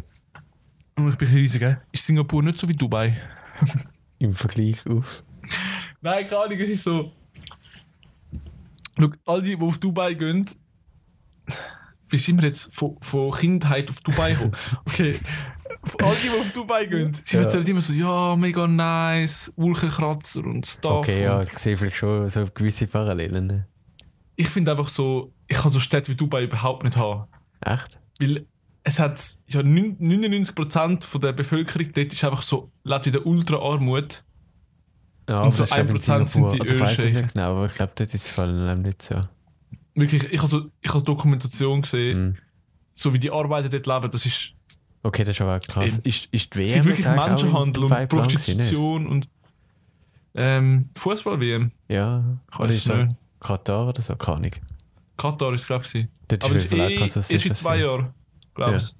Ich 1.08 1.16
bin 1.16 1.28
riesig, 1.28 1.60
gell? 1.60 1.80
Ist 1.92 2.04
Singapur 2.04 2.42
nicht 2.42 2.58
so 2.58 2.68
wie 2.68 2.72
Dubai? 2.72 3.16
im 4.18 4.34
Vergleich 4.34 4.84
auf. 4.88 5.22
Nein, 6.00 6.26
keine 6.28 6.42
Ahnung, 6.42 6.58
es 6.58 6.68
ist 6.70 6.82
so. 6.82 7.12
Schau, 8.98 9.08
all 9.26 9.42
die, 9.42 9.56
die 9.56 9.62
auf 9.62 9.78
Dubai 9.78 10.14
gehen, 10.14 10.44
wie 12.08 12.18
sind 12.18 12.38
wir 12.42 12.46
jetzt 12.46 12.74
von, 12.74 12.96
von 13.00 13.30
Kindheit 13.30 13.88
auf 13.88 14.00
Dubai 14.00 14.32
gekommen? 14.32 14.56
Okay, 14.86 15.16
all 16.02 16.14
die, 16.16 16.28
die 16.34 16.40
auf 16.40 16.50
Dubai 16.50 16.86
gehen, 16.86 17.14
sie 17.14 17.36
Ja. 17.36 17.42
erzählen 17.42 17.64
immer 17.68 17.80
so, 17.80 17.92
ja, 17.92 18.34
mega 18.34 18.66
nice, 18.66 19.52
Wolkenkratzer 19.56 20.44
und 20.44 20.66
Stuff. 20.66 20.98
Okay, 21.06 21.22
ja, 21.22 21.40
ich 21.44 21.56
sehe 21.58 21.76
vielleicht 21.76 21.94
schon 21.96 22.28
so 22.28 22.44
gewisse 22.52 22.88
Parallelen. 22.88 23.66
Ich 24.40 24.48
finde 24.48 24.70
einfach 24.70 24.88
so, 24.88 25.32
ich 25.48 25.56
kann 25.58 25.70
so 25.70 25.78
Städte 25.78 26.08
wie 26.10 26.14
Dubai 26.16 26.44
überhaupt 26.44 26.82
nicht 26.84 26.96
haben. 26.96 27.24
Echt? 27.60 27.98
Weil 28.18 28.46
es 28.82 28.98
hat 28.98 29.20
ja 29.48 29.60
99% 29.60 31.04
von 31.04 31.20
der 31.20 31.32
Bevölkerung 31.32 31.88
dort 31.92 32.12
ist 32.12 32.24
einfach 32.24 32.42
so, 32.42 32.72
lebt 32.84 33.06
in 33.06 33.12
der 33.12 33.26
Ultra-Armut. 33.26 34.24
Ja, 35.28 35.42
Und 35.42 35.54
so 35.54 35.62
das 35.62 35.70
ist 35.72 35.78
eben 35.78 35.88
in 35.90 35.96
1% 35.96 36.26
sind 36.26 36.52
die 36.52 36.60
Also 36.80 37.02
nicht 37.02 37.32
genau, 37.32 37.50
aber 37.56 37.66
ich 37.66 37.74
glaube, 37.74 37.92
dort 37.94 38.14
ist 38.14 38.26
es 38.26 38.28
vor 38.28 38.44
allem 38.44 38.80
nicht 38.82 39.02
so. 39.02 39.20
Wirklich, 39.94 40.24
ich 40.32 40.38
habe 40.38 40.48
so, 40.48 40.70
ich 40.80 40.92
habe 40.94 41.02
Dokumentation 41.04 41.82
gesehen, 41.82 42.18
Mhm. 42.28 42.36
so 42.94 43.12
wie 43.12 43.18
die 43.18 43.30
Arbeiter 43.30 43.68
dort 43.68 43.86
leben, 43.86 44.10
das 44.10 44.24
ist, 44.24 44.54
Okay, 45.02 45.24
das 45.24 45.36
ist 45.36 45.40
aber 45.42 45.60
krass. 45.60 45.84
Eben. 45.98 46.02
Ist, 46.04 46.28
ist 46.30 46.54
die 46.54 46.62
es 46.62 46.70
WM 46.72 46.82
gibt 46.84 46.98
wirklich 46.98 47.06
Menschenhandel 47.06 47.84
und? 47.84 48.08
Prostitution 48.08 49.06
und 49.06 49.28
ähm, 50.34 50.88
Fußball-WM. 50.96 51.70
Ja, 51.88 52.22
Ich 52.52 52.58
weiß 52.58 52.86
nicht. 52.86 53.16
Katar 53.40 53.88
oder 53.88 54.00
so? 54.02 54.14
Keine 54.16 54.36
Ahnung. 54.38 54.50
Katar 55.16 55.52
ist 55.54 55.62
es, 55.62 55.66
glaube 55.66 55.84
ich. 55.92 56.06
Dort 56.28 56.44
Aber 56.44 56.54
das 56.54 56.64
ist 56.66 56.72
eh 56.72 56.96
krass, 56.96 57.16
was 57.16 57.30
erst 57.30 57.46
in 57.46 57.54
zwei. 57.54 57.78
Jahren, 57.80 58.14
glaube 58.54 58.72
Ja. 58.72 58.76
ich. 58.78 58.94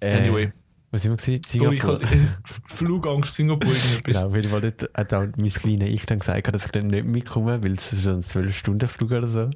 Äh, 0.00 0.18
Anyway. 0.28 0.52
Was 0.90 1.02
sind 1.02 1.10
wir 1.12 1.16
gewesen? 1.16 1.40
Sorry, 1.46 1.74
ich 1.76 1.82
Singapur. 1.82 2.06
hatte 2.06 2.14
äh, 2.14 2.28
Flugangst 2.66 3.34
Singapur 3.34 3.70
irgendetwas. 3.70 4.14
Genau, 4.14 4.26
auf 4.26 4.34
jeden 4.36 4.50
Fall 4.50 4.60
dort 4.60 4.82
hat 4.94 5.12
auch 5.14 5.26
mein 5.36 5.48
kleiner 5.50 5.86
Ich 5.86 6.06
dann 6.06 6.20
gesagt, 6.20 6.54
dass 6.54 6.64
ich 6.64 6.70
dann 6.70 6.86
nicht 6.86 7.04
mitkomme, 7.06 7.62
weil 7.62 7.74
es 7.74 7.92
ist 7.92 8.06
ein 8.06 8.22
12-Stunden-Flug 8.22 9.10
oder 9.10 9.28
so. 9.28 9.50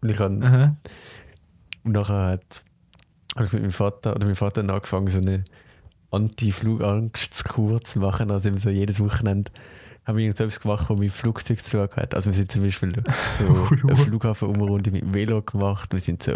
Und 0.00 0.08
ich 0.08 0.18
habe 0.18 0.38
Aha. 0.44 0.76
Und 1.84 1.92
nachher 1.92 2.26
hat 2.32 2.64
habe 3.34 3.46
ich 3.46 3.52
mit 3.52 3.62
meinem 3.62 3.72
Vater 3.72 4.14
oder 4.14 4.26
mein 4.26 4.36
Vater 4.36 4.60
angefangen, 4.60 5.08
so 5.08 5.18
eine 5.18 5.42
Anti-Flugangst-Kur 6.10 7.82
zu 7.82 7.98
machen. 8.00 8.30
Also 8.30 8.48
eben 8.48 8.58
so 8.58 8.70
jedes 8.70 9.00
Wochenende 9.00 9.50
haben 10.06 10.18
wir 10.18 10.28
etwas 10.28 10.60
gemacht, 10.60 10.86
wo 10.88 10.96
mein 10.96 11.10
Flugzeug 11.10 11.64
zu 11.64 11.82
hat. 11.82 12.14
Also 12.14 12.30
wir 12.30 12.34
sind 12.34 12.52
zum 12.52 12.62
Beispiel 12.62 12.92
so 13.38 13.68
eine 13.88 13.96
Flughafen-Umrunde 13.96 14.90
mit 14.90 15.02
dem 15.02 15.14
Velo 15.14 15.42
gemacht. 15.42 15.92
Wir 15.92 16.00
sind 16.00 16.22
so 16.22 16.32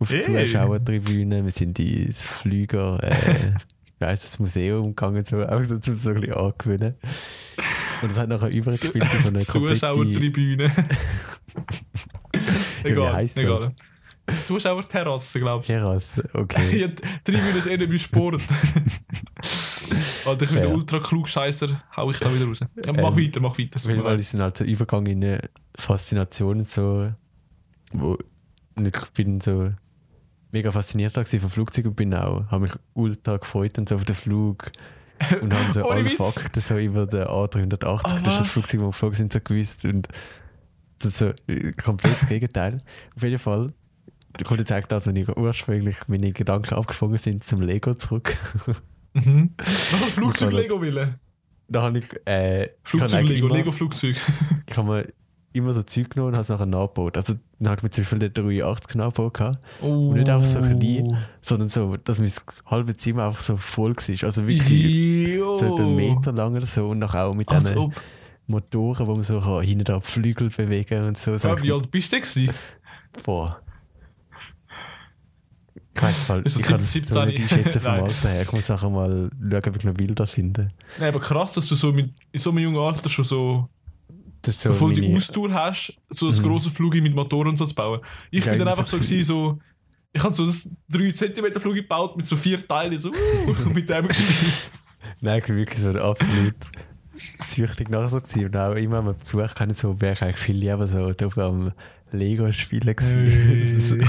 auf 0.00 0.10
Hey. 0.10 0.22
Zuschauertribüne, 0.22 1.44
wir 1.44 1.50
sind 1.50 1.78
ins 1.78 2.26
Flüger, 2.26 3.02
äh, 3.02 3.52
wie 3.98 4.04
heisst 4.04 4.24
das 4.24 4.38
Museum 4.38 4.94
gegangen, 4.94 5.24
so, 5.24 5.42
auch 5.44 5.64
so, 5.64 5.78
zum 5.78 5.96
so 5.96 6.10
ein 6.10 6.20
bisschen 6.20 6.34
angewöhnen. 6.34 6.94
Und 8.02 8.10
das 8.12 8.18
hat 8.18 8.28
nachher 8.28 8.48
übergespielt 8.50 9.12
in 9.12 9.20
so 9.20 9.28
eine. 9.28 9.38
Zuschauertribüne. 9.40 10.70
Wie 12.84 12.88
egal, 12.90 13.12
heisst 13.12 13.38
egal. 13.38 13.58
das? 13.58 13.72
Zuschauerterrasse, 14.44 15.40
glaubst 15.40 15.68
du? 15.68 15.72
Terrasse, 15.72 16.28
okay. 16.34 16.78
Ja, 16.80 16.88
Tribüne 17.24 17.58
ist 17.58 17.66
eh 17.66 17.76
nicht 17.76 17.90
wie 17.90 17.98
Sport. 17.98 18.40
Alter, 20.28 20.44
ich 20.44 20.52
bin 20.52 20.60
der 20.62 20.70
ultra 20.70 20.98
klug 21.00 21.28
Scheißer, 21.28 21.82
hau 21.96 22.10
ich 22.10 22.18
da 22.18 22.32
wieder 22.34 22.46
raus. 22.46 22.60
Ja, 22.60 22.92
mach 22.92 23.16
Ähm, 23.16 23.24
weiter, 23.24 23.40
mach 23.40 23.58
weiter. 23.58 23.78
Fall 23.78 24.20
ist 24.20 24.34
es 24.34 24.40
halt 24.40 24.56
so 24.56 24.64
Übergang 24.64 25.06
in 25.06 25.24
eine 25.24 25.40
Faszination, 25.76 26.64
so, 26.64 27.12
wo 27.92 28.18
ich 28.80 29.10
bin 29.14 29.40
so 29.40 29.72
mega 30.52 30.70
fasziniert 30.72 31.14
gewesen 31.14 31.40
vom 31.40 31.50
Flugzeug 31.50 31.86
und 31.86 31.96
bin 31.96 32.14
auch, 32.14 32.46
habe 32.50 32.60
mich 32.62 32.72
ultra 32.94 33.36
gefreut 33.36 33.78
und 33.78 33.88
so 33.88 33.96
auf 33.96 34.04
den 34.04 34.14
Flug 34.14 34.70
und 35.42 35.52
habe 35.52 35.72
so 35.72 35.88
alle? 35.88 36.08
Fakten 36.08 36.60
so 36.60 36.76
über 36.76 37.06
den 37.06 37.24
A380, 37.24 38.00
Ah, 38.04 38.18
das 38.20 38.20
ist 38.20 38.26
was? 38.26 38.38
das 38.38 38.52
Flugzeug, 38.52 38.80
wo 38.80 38.84
wir 38.84 38.90
geflogen 38.90 39.16
sind, 39.16 39.32
so 39.32 39.40
gewusst 39.40 39.84
und 39.84 40.08
das 41.00 41.12
ist 41.12 41.18
so 41.18 41.32
äh, 41.52 41.72
komplett 41.72 42.20
das 42.22 42.28
Gegenteil. 42.28 42.82
Auf 43.16 43.22
jeden 43.22 43.38
Fall 43.38 43.72
kommt 44.44 44.60
jetzt 44.60 44.70
eigentlich 44.72 44.86
das, 44.86 45.06
wenn 45.06 45.16
ich 45.16 45.28
ursprünglich 45.28 45.96
meine 46.06 46.32
Gedanken 46.32 46.74
abgesprungen 46.74 47.18
sind 47.18 47.44
zum 47.44 47.60
Lego 47.60 47.94
zurück. 47.94 48.36
Mhm. 49.14 49.50
Noch 49.58 50.02
ein 50.02 50.08
Flugzeug-Lego 50.10 50.80
willen. 50.80 51.14
da 51.68 51.82
habe 51.82 51.98
ich, 51.98 52.06
äh, 52.26 52.68
Flugzeug-Lego, 52.82 53.48
Lego-Flugzeug. 53.48 54.16
ich 54.66 54.76
habe 54.76 54.88
mir 54.88 55.06
immer 55.54 55.72
so 55.72 55.82
Zeug 55.82 56.10
genommen 56.10 56.28
und 56.28 56.34
habe 56.34 56.42
es 56.42 56.48
nachher 56.50 56.66
nachgebaut. 56.66 57.16
Also 57.16 57.34
dann 57.58 57.70
habe 57.70 57.78
ich 57.78 57.82
mir 57.82 57.90
zum 57.90 58.04
Beispiel 58.04 58.18
den 58.20 58.32
380 58.34 58.94
nachgebaut, 58.96 59.34
gehabt, 59.34 59.58
Oh. 59.80 60.12
nicht 60.12 60.28
einfach 60.28 60.46
so 60.46 60.60
klein. 60.60 61.18
sondern 61.40 61.68
so, 61.68 61.96
dass 61.96 62.18
mein 62.20 62.30
halbe 62.66 62.96
Zimmer 62.96 63.24
einfach 63.26 63.40
so 63.40 63.56
voll 63.56 63.96
war. 63.96 64.24
Also 64.26 64.46
wirklich 64.46 65.36
Jo. 65.36 65.54
so 65.54 65.74
einen 65.76 65.96
Meter 65.96 66.32
lang 66.32 66.54
oder 66.54 66.66
so 66.66 66.88
und 66.90 66.98
nachher 66.98 67.24
auch 67.26 67.34
mit 67.34 67.48
Als 67.48 67.64
diesen 67.64 67.78
ob. 67.78 67.94
Motoren, 68.46 69.06
wo 69.06 69.14
man 69.14 69.22
so 69.24 69.40
kann, 69.40 69.62
hinten 69.62 69.84
da 69.84 70.00
Flügel 70.00 70.48
bewegen 70.50 71.04
und 71.08 71.18
so. 71.18 71.32
Ja, 71.34 71.62
wie 71.62 71.72
alt 71.72 71.90
bist 71.90 72.12
du 72.12 72.20
denn? 72.20 72.52
Boah. 73.24 73.60
Fall, 75.98 76.42
Ist 76.42 76.58
ich 76.60 76.66
kann 76.66 76.80
es 76.80 76.92
17? 76.92 77.12
so 77.14 77.24
nicht 77.24 77.40
einschätzen 77.40 77.80
vom. 77.80 77.90
Alter 78.04 78.28
her. 78.28 78.42
Ich 78.42 78.52
muss 78.52 78.68
nachher 78.68 78.90
mal 78.90 79.30
schauen, 79.50 79.62
ob 79.66 79.76
ich 79.76 79.84
noch 79.84 79.94
Bilder 79.94 80.26
finde. 80.26 80.68
Nein, 80.98 81.08
aber 81.08 81.20
krass, 81.20 81.54
dass 81.54 81.66
du 81.68 81.74
so 81.74 81.92
mit, 81.92 82.10
in 82.32 82.40
so 82.40 82.50
einem 82.50 82.60
jungen 82.60 82.78
Alter 82.78 83.08
schon 83.08 83.24
so, 83.24 83.68
Das 84.42 84.60
so 84.62 84.72
voll 84.72 84.94
die 84.94 85.14
Ausdauer 85.14 85.52
hast, 85.52 85.96
so 86.10 86.28
ein 86.28 86.36
Mhm. 86.36 86.42
grosses 86.42 86.72
Flug 86.72 86.94
mit 86.94 87.14
Motoren 87.14 87.48
und 87.48 87.56
so 87.56 87.66
zu 87.66 87.74
bauen. 87.74 88.00
Ich 88.30 88.44
Ja, 88.44 88.50
bin 88.52 88.60
dann 88.60 88.68
einfach 88.68 88.86
so, 88.86 88.96
gewesen, 88.98 89.24
so 89.24 89.58
ich 90.12 90.22
habe 90.22 90.32
so 90.32 90.46
das 90.46 90.74
3 90.88 91.12
cm 91.12 91.52
Flug 91.60 91.74
gebaut 91.74 92.16
mit 92.16 92.24
so 92.26 92.34
vier 92.36 92.56
Teilen, 92.66 92.96
so 92.96 93.10
uh, 93.10 93.68
mit 93.74 93.88
dem 93.90 94.06
gespielt. 94.08 94.70
Nein, 95.20 95.38
ich 95.38 95.44
bin 95.46 95.56
wirklich 95.56 95.80
so 95.80 95.90
absolut 95.90 96.54
süchtig 97.40 97.90
nachher 97.90 98.08
so 98.08 98.20
gewesen. 98.20 98.46
Und 98.46 98.56
auch 98.56 98.74
immer 98.74 98.98
am 98.98 99.16
Besuch 99.16 99.54
kann 99.54 99.70
ich 99.70 99.78
so, 99.78 100.00
wäre 100.00 100.12
ich 100.14 100.22
eigentlich 100.22 100.36
viel 100.36 100.56
lieber 100.56 100.86
so 100.86 101.12
drauf 101.12 101.36
am 101.38 101.66
Lego 101.66 101.72
spielen 102.52 102.96
gewesen. 102.96 104.06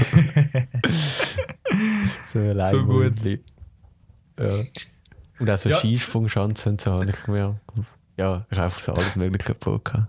so. 2.24 2.54
So 2.64 2.84
gut. 2.86 3.24
Ja. 4.38 4.50
Und 5.38 5.50
auch 5.50 5.58
so 5.58 5.68
Ja. 5.70 5.78
Skisprungschanzen 5.78 6.72
und 6.72 6.80
so 6.80 6.92
habe 6.92 7.10
ich 7.10 7.26
mir, 7.26 7.60
ja, 8.16 8.46
ich 8.50 8.56
habe 8.56 8.64
einfach 8.66 8.80
so 8.80 8.92
alles 8.92 9.16
mögliche 9.16 9.54
gehabt. 9.54 10.06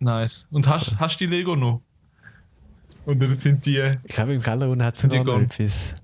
nice. 0.00 0.48
Und 0.50 0.66
hast, 0.68 0.98
hast 0.98 1.20
du 1.20 1.26
die 1.26 1.30
Lego 1.30 1.56
noch? 1.56 1.82
Oder 3.06 3.34
sind 3.36 3.64
die. 3.66 3.80
Ich 4.04 4.14
glaube, 4.14 4.34
im 4.34 4.40
Keller 4.40 4.68
unten 4.68 4.84
hat 4.84 4.94
es 4.96 5.02
noch 5.02 5.24
gone? 5.24 5.44
etwas. 5.44 5.94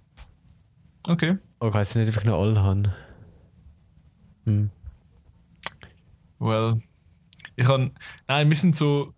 Okay. 1.07 1.39
Aber 1.61 1.69
ich 1.69 1.75
weiß 1.75 1.95
nicht, 1.97 2.09
ob 2.09 2.17
ich 2.17 2.25
noch 2.25 2.41
alle 2.41 2.63
habe. 2.63 2.95
Hm. 4.45 4.71
Well. 6.39 6.81
Ich 7.57 7.67
kann. 7.67 7.93
Nein, 8.27 8.49
wir 8.49 8.57
sind 8.57 8.75
so. 8.77 9.13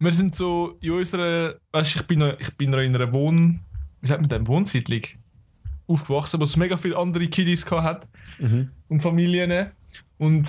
Wir 0.00 0.12
sind 0.12 0.34
so 0.34 0.76
in 0.80 0.92
unserer. 0.92 1.54
Weißt 1.72 1.94
du, 1.94 2.00
ich 2.00 2.06
bin, 2.06 2.18
noch, 2.20 2.38
ich 2.40 2.56
bin 2.56 2.70
noch 2.70 2.78
in 2.78 2.94
einer 2.94 3.12
Wohn. 3.12 3.60
Wie 4.00 4.06
sagt 4.06 4.20
man 4.20 4.30
denn? 4.30 4.46
Wohnsiedlung 4.48 5.02
aufgewachsen, 5.86 6.40
wo 6.40 6.44
es 6.44 6.56
mega 6.56 6.76
viele 6.76 6.96
andere 6.96 7.26
Kiddies 7.26 7.66
gehabt 7.66 7.84
hat 7.84 8.10
Mhm. 8.38 8.70
und 8.88 9.00
Familien. 9.02 9.70
Und 10.18 10.48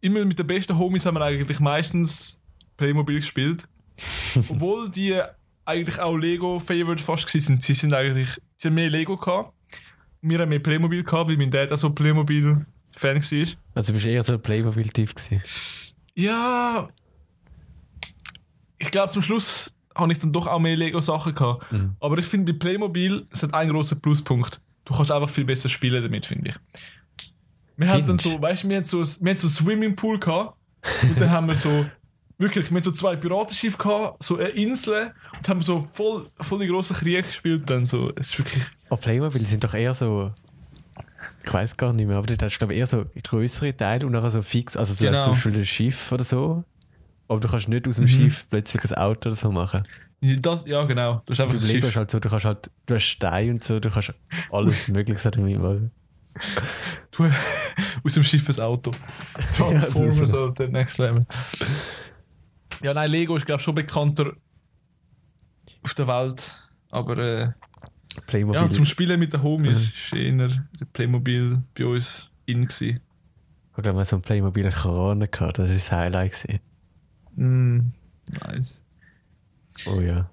immer 0.00 0.24
mit 0.24 0.38
den 0.38 0.46
besten 0.46 0.78
Homies 0.78 1.04
haben 1.04 1.14
wir 1.16 1.22
eigentlich 1.24 1.60
meistens 1.60 2.38
Playmobil 2.76 3.16
gespielt. 3.16 3.66
Obwohl 4.48 4.88
die 4.90 5.20
eigentlich 5.64 5.98
auch 5.98 6.16
Lego-Favorite 6.16 7.02
fast 7.02 7.28
sind. 7.28 7.62
Sie 7.62 7.74
sind 7.74 7.92
eigentlich. 7.92 8.30
Sie 8.58 8.68
haben 8.68 8.74
mehr 8.74 8.88
Lego 8.88 9.16
gehabt. 9.16 9.52
Wir 10.22 10.38
haben 10.38 10.48
mehr 10.48 10.60
Playmobil 10.60 11.02
gehabt, 11.02 11.28
weil 11.28 11.36
mein 11.36 11.50
Dad 11.50 11.72
auch 11.72 11.76
so 11.76 11.90
Playmobil-Fan 11.90 13.16
war. 13.16 13.46
Also 13.74 13.92
bist 13.92 14.04
du 14.04 14.10
eher 14.10 14.22
so 14.22 14.34
ein 14.34 14.40
Playmobil-Typ 14.42 15.14
gewesen. 15.14 15.42
Ja. 16.14 16.88
Ich 18.78 18.90
glaube, 18.90 19.10
zum 19.10 19.22
Schluss 19.22 19.74
habe 19.94 20.12
ich 20.12 20.18
dann 20.18 20.32
doch 20.32 20.46
auch 20.46 20.58
mehr 20.58 20.76
Lego-Sachen 20.76 21.34
gehabt. 21.34 21.72
Mhm. 21.72 21.96
Aber 22.00 22.18
ich 22.18 22.26
finde, 22.26 22.52
bei 22.52 22.58
Playmobil 22.58 23.26
es 23.30 23.42
hat 23.42 23.54
einen 23.54 23.70
großen 23.70 24.00
Pluspunkt. 24.00 24.60
Du 24.84 24.94
kannst 24.94 25.10
einfach 25.10 25.30
viel 25.30 25.44
besser 25.44 25.68
spielen 25.68 26.02
damit, 26.02 26.26
finde 26.26 26.50
ich. 26.50 26.56
Wir 27.76 27.88
haben 27.88 28.06
dann 28.06 28.18
so, 28.18 28.40
weißt 28.40 28.64
du, 28.64 28.68
wir 28.68 28.76
haben 28.76 28.84
so, 28.84 28.98
wir 28.98 29.04
haben 29.30 29.36
so 29.38 29.46
einen 29.48 29.54
Swimmingpool 29.54 30.18
gehabt. 30.18 30.56
Und 31.02 31.20
dann 31.20 31.30
haben 31.30 31.48
wir 31.48 31.56
so, 31.56 31.86
wirklich, 32.38 32.70
wir 32.70 32.76
haben 32.76 32.82
so 32.84 32.92
zwei 32.92 33.16
Piratenschiffe 33.16 33.76
gehabt, 33.76 34.22
so 34.22 34.36
eine 34.38 34.48
Insel. 34.48 35.12
Und 35.36 35.48
haben 35.48 35.62
so 35.62 35.88
voll, 35.92 36.30
voll 36.40 36.60
die 36.60 36.66
grossen 36.68 36.96
Kriege 36.96 37.22
gespielt. 37.22 37.68
Dann 37.68 37.84
so, 37.84 38.12
es 38.16 38.28
ist 38.28 38.38
wirklich. 38.38 38.64
Aber 38.88 39.00
Playmobil 39.00 39.46
sind 39.46 39.64
doch 39.64 39.74
eher 39.74 39.94
so. 39.94 40.32
Ich 41.44 41.52
weiß 41.52 41.76
gar 41.76 41.92
nicht 41.92 42.06
mehr, 42.06 42.16
aber 42.16 42.26
dort 42.26 42.42
hast 42.42 42.54
du 42.54 42.58
glaube 42.58 42.74
ich 42.74 42.80
eher 42.80 42.86
so 42.86 43.04
größere 43.22 43.76
Teile 43.76 44.06
und 44.06 44.12
nachher 44.12 44.30
so 44.30 44.42
fix. 44.42 44.76
Also 44.76 44.94
so 44.94 45.04
Genau. 45.04 45.18
hast 45.18 45.26
du 45.26 45.32
zum 45.32 45.34
Beispiel 45.34 45.58
ein 45.60 45.64
Schiff 45.64 46.12
oder 46.12 46.24
so. 46.24 46.64
Aber 47.28 47.40
du 47.40 47.48
kannst 47.48 47.68
nicht 47.68 47.86
aus 47.88 47.96
dem 47.96 48.04
Mhm. 48.04 48.08
Schiff 48.08 48.46
plötzlich 48.48 48.84
ein 48.84 48.94
Auto 48.98 49.28
oder 49.30 49.36
so 49.36 49.50
machen. 49.50 49.82
Das, 50.20 50.64
ja, 50.66 50.82
genau. 50.84 51.22
Du 51.26 51.32
hast 51.32 51.40
einfach 51.40 51.58
Du 51.58 51.64
ist 51.86 51.96
halt 51.96 52.10
so, 52.10 52.18
du 52.20 52.28
kannst 52.28 52.44
halt, 52.46 52.70
du 52.86 52.94
hast 52.94 53.04
Steine 53.04 53.52
und 53.52 53.62
so, 53.64 53.78
du 53.80 53.90
kannst 53.90 54.14
alles 54.50 54.88
Mögliche 54.88 55.30
damit 55.30 55.58
machen. 55.60 55.90
Du, 57.10 57.24
aus 58.04 58.14
dem 58.14 58.22
Schiff 58.24 58.48
ein 58.48 58.60
Auto. 58.64 58.90
Transformers 59.56 60.32
Ja, 60.32 60.38
auf 60.44 60.54
der 60.54 60.68
Next 60.68 60.98
Level. 60.98 61.26
Ja, 62.82 62.92
nein, 62.94 63.10
Lego 63.10 63.36
ist, 63.36 63.46
glaube 63.46 63.60
ich, 63.60 63.64
schon 63.64 63.74
bekannter 63.74 64.32
auf 65.82 65.94
der 65.94 66.06
Welt. 66.06 66.42
Aber 66.90 67.18
äh, 67.18 67.50
Playmobil. 68.26 68.60
ja, 68.60 68.70
zum 68.70 68.86
Spielen 68.86 69.18
mit 69.18 69.32
den 69.32 69.42
Homies 69.42 69.78
Mhm. 69.78 69.94
ist 69.94 70.12
eher 70.12 70.48
der 70.80 70.84
Playmobil 70.92 71.62
bei 71.76 71.86
uns 71.86 72.30
in. 72.46 72.64
Gewesen. 72.66 73.00
Ich 73.76 73.82
glaube, 73.82 73.90
wir 73.96 73.98
haben 74.00 74.04
so 74.04 74.16
ein 74.16 74.22
Playmobil 74.22 74.68
Krone 74.70 75.28
gehabt, 75.28 75.58
das 75.58 75.68
war 75.68 75.74
das 75.74 75.92
Highlight. 75.92 76.32
Gewesen. 76.32 76.60
Mm, 77.36 77.92
nice. 78.44 78.82
Oh 79.86 80.00
ja. 80.00 80.30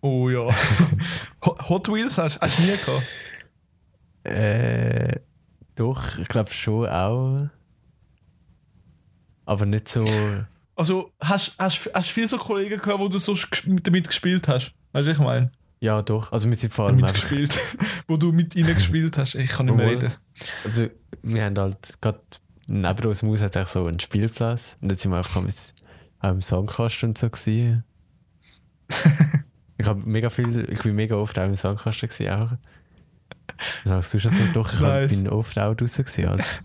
Oh 0.00 0.28
ja. 0.28 0.48
Ho- 1.44 1.58
Hot 1.68 1.88
Wheels 1.88 2.18
hast 2.18 2.40
hast 2.40 2.58
du 2.58 2.62
nie 2.62 2.76
gehabt? 2.76 3.06
Äh, 4.24 5.20
doch, 5.74 6.18
ich 6.18 6.28
glaube 6.28 6.50
schon 6.52 6.86
auch. 6.88 7.48
Aber 9.44 9.66
nicht 9.66 9.88
so. 9.88 10.04
Also, 10.76 11.12
hast 11.20 11.48
du 11.58 11.62
hast, 11.62 11.90
hast 11.94 12.08
viele 12.08 12.28
so 12.28 12.38
Kollegen 12.38 12.80
gehabt, 12.80 12.98
wo 12.98 13.08
du 13.08 13.18
so 13.18 13.36
damit 13.82 14.06
gespielt 14.08 14.48
hast? 14.48 14.72
Weißt 14.92 15.06
du, 15.06 15.10
was 15.10 15.18
ich 15.18 15.24
meine? 15.24 15.52
Ja, 15.80 16.00
doch. 16.00 16.32
Also 16.32 16.48
wir 16.48 16.56
sind 16.56 16.72
vor 16.72 16.86
allem 16.86 16.98
Damit 16.98 17.14
gespielt. 17.14 17.58
wo 18.08 18.16
du 18.16 18.32
mit 18.32 18.56
ihnen 18.56 18.74
gespielt 18.74 19.18
hast. 19.18 19.34
Ich 19.34 19.50
kann 19.50 19.66
nicht 19.66 19.76
mehr 19.76 19.88
reden. 19.88 20.14
Also 20.62 20.88
wir 21.22 21.44
haben 21.44 21.58
halt 21.58 22.00
gerade 22.00 22.20
neben 22.66 23.06
uns 23.06 23.22
im 23.22 23.28
Haus 23.28 23.42
hat 23.42 23.56
auch 23.58 23.66
so 23.66 23.86
einen 23.86 24.00
Spielplatz. 24.00 24.78
Und 24.80 24.90
jetzt 24.90 25.02
sind 25.02 25.10
wir 25.10 25.18
einfach 25.18 25.36
am, 25.36 25.46
auch 26.24 26.30
im 26.30 26.42
Sandkasten 26.42 27.10
und 27.10 27.18
so 27.18 27.28
gewesen. 27.28 27.84
ich 29.78 29.86
habe 29.86 30.02
mega 30.08 30.30
viel, 30.30 30.68
ich 30.70 30.82
bin 30.82 30.94
mega 30.94 31.16
oft 31.16 31.38
auch 31.38 31.44
im 31.44 31.56
Sandkasten 31.56 32.08
gewesen 32.08 32.30
auch. 32.32 32.50
Sagst 33.84 34.14
du 34.14 34.18
schon 34.18 34.32
so? 34.32 34.42
Doch, 34.52 34.72
ich 34.72 34.80
Nice. 34.80 35.10
bin 35.10 35.28
oft 35.28 35.58
auch 35.58 35.74
draußen 35.74 36.04
gewesen. 36.04 36.28
Halt. 36.30 36.44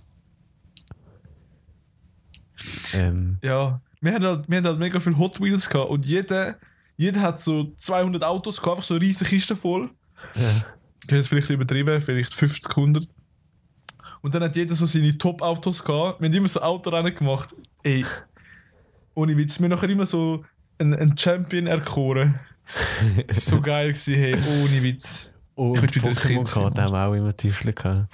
ähm, 2.93 3.37
Ja, 3.43 3.81
wir 4.01 4.13
haben 4.13 4.23
halt, 4.25 4.49
wir 4.49 4.57
haben 4.57 4.65
halt 4.65 4.79
mega 4.79 4.99
viel 4.99 5.17
Hot 5.17 5.39
Wheels 5.41 5.69
gehabt 5.69 5.89
und 5.89 6.05
jeder, 6.05 6.55
jeder 6.95 7.21
hat 7.21 7.39
so 7.39 7.73
200 7.77 8.23
Autos 8.23 8.57
gehabt, 8.57 8.77
einfach 8.77 8.87
so 8.87 8.95
eine 8.95 9.01
riesige 9.03 9.29
Kiste 9.29 9.55
voll. 9.55 9.89
ja. 10.35 10.65
Ich 11.07 11.13
es 11.15 11.27
vielleicht 11.27 11.49
übertrieben, 11.49 12.01
vielleicht 12.01 12.33
50, 12.35 12.69
100. 12.77 13.07
Und 14.21 14.35
dann 14.35 14.43
hat 14.43 14.55
jeder 14.55 14.75
so 14.75 14.85
seine 14.85 15.17
Top-Autos 15.17 15.83
gehabt. 15.83 16.21
Wir 16.21 16.27
haben 16.29 16.35
immer 16.35 16.47
so 16.47 16.61
Autorennen 16.61 17.15
gemacht. 17.15 17.55
Ey, 17.81 18.05
ohne 19.13 19.37
Witz. 19.37 19.59
Wir 19.59 19.65
haben 19.65 19.71
nachher 19.71 19.89
immer 19.89 20.05
so 20.05 20.43
einen, 20.77 20.93
einen 20.93 21.17
Champion 21.17 21.67
erkoren. 21.67 22.39
So 23.29 23.61
geil 23.61 23.93
gewesen, 23.93 24.13
hey, 24.13 24.35
ohne 24.61 24.83
Witz. 24.83 25.33
Und 25.55 25.83
Ich 25.83 25.91
Kind 25.91 26.15
sein, 26.15 26.37
Pokémon-Karten 26.37 26.81
haben 26.81 26.93
wir 26.93 27.07
auch 27.07 27.13
immer 27.13 27.35
Tischchen 27.35 27.73
gehabt. 27.73 28.13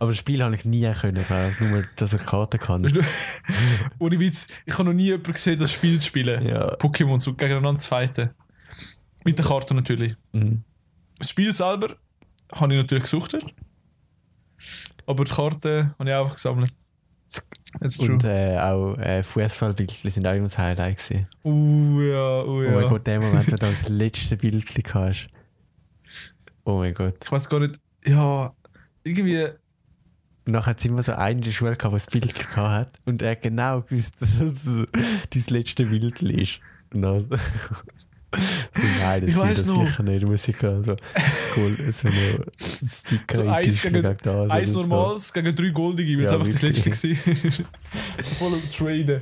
Aber 0.00 0.10
das 0.10 0.18
Spiel 0.18 0.42
habe 0.42 0.54
ich 0.54 0.64
nie 0.64 0.90
können, 0.92 1.24
nur, 1.60 1.84
dass 1.96 2.14
ich 2.14 2.24
Karten 2.24 2.58
kann. 2.58 2.84
Ohne 3.98 4.18
Witz, 4.18 4.48
ich 4.66 4.74
habe 4.74 4.84
noch 4.84 4.92
nie 4.92 5.04
jemanden 5.04 5.32
gesehen, 5.32 5.58
das 5.58 5.70
Spiel 5.70 6.00
zu 6.00 6.06
spielen. 6.06 6.46
Ja. 6.46 6.74
Pokémon 6.76 7.18
so 7.18 7.34
gegeneinander 7.34 7.80
zu 7.80 7.86
fighten. 7.86 8.30
Mit 9.24 9.38
der 9.38 9.44
Karte 9.44 9.74
natürlich. 9.74 10.16
Mhm. 10.32 10.64
Das 11.18 11.30
Spiel 11.30 11.54
selber 11.54 11.96
habe 12.52 12.74
ich 12.74 12.80
natürlich 12.80 13.04
gesucht. 13.04 13.36
Aber 15.06 15.24
die 15.24 15.32
Karte 15.32 15.94
habe 15.98 16.10
ich 16.10 16.16
auch 16.16 16.34
gesammelt. 16.34 16.72
Und 17.98 18.24
äh, 18.24 18.58
auch 18.58 18.96
äh, 18.98 19.22
Fußballbildchen 19.22 20.10
sind 20.10 20.26
auch 20.26 20.32
immer 20.32 20.44
das 20.44 20.58
Highlight 20.58 20.98
gewesen. 20.98 21.26
Oh 21.44 22.00
ja, 22.00 22.42
oh 22.42 22.58
Oh 22.58 22.62
ja. 22.62 22.72
mein 22.72 22.88
Gott, 22.88 23.06
der 23.06 23.20
Moment, 23.20 23.46
wo 23.46 23.50
du 23.50 23.56
das 23.56 23.88
letzte 23.88 24.36
Bildchen 24.36 24.82
hast. 24.92 25.28
Oh 26.64 26.78
mein 26.78 26.94
Gott. 26.94 27.16
Ich 27.22 27.30
weiß 27.30 27.48
gar 27.48 27.60
nicht. 27.60 27.80
Ja, 28.04 28.52
irgendwie. 29.04 29.46
Nachher 30.46 30.70
hat 30.70 30.78
es 30.78 30.84
immer 30.84 31.02
so 31.02 31.12
einen 31.12 31.38
in 31.38 31.44
der 31.44 31.52
Schule 31.52 31.76
gehabt, 31.76 31.92
der 31.92 31.98
das 31.98 32.06
Bild 32.08 32.34
gehabt 32.34 32.56
hat. 32.56 33.00
Und 33.04 33.22
er 33.22 33.36
genau 33.36 33.82
gewusst, 33.82 34.14
dass 34.20 34.38
das 34.38 34.64
so 34.64 34.84
dein 35.30 35.44
letzte 35.48 35.86
Bild 35.86 36.20
ist. 36.22 36.60
Und 36.92 37.02
dann 37.02 37.20
so, 37.20 37.28
nein, 39.00 39.20
das 39.26 39.30
Ich 39.30 39.36
das 39.36 39.66
noch. 39.66 39.84
sicher 39.86 40.02
nicht, 40.04 40.26
muss 40.26 40.46
ich 40.48 40.62
haben. 40.62 40.84
So, 40.84 40.96
cool, 41.56 41.92
so 41.92 42.08
ein 42.08 42.44
Sticker 42.58 43.36
So 43.36 43.42
in 43.42 43.48
eins 43.48 43.80
gegen- 43.82 43.94
gegen 44.02 44.16
das 44.22 44.50
Eins 44.50 44.70
oder 44.72 44.82
so. 44.82 44.88
normales 44.88 45.32
gegen 45.32 45.54
drei 45.54 45.68
goldige, 45.70 46.16
weil 46.18 46.24
es 46.24 46.30
Ja, 46.30 46.36
einfach 46.36 46.48
das 46.48 46.62
wirklich. 46.62 46.84
letzte 46.86 47.08
war. 47.10 47.66
Voll 48.38 48.52
am 48.54 48.70
Traden. 48.70 49.20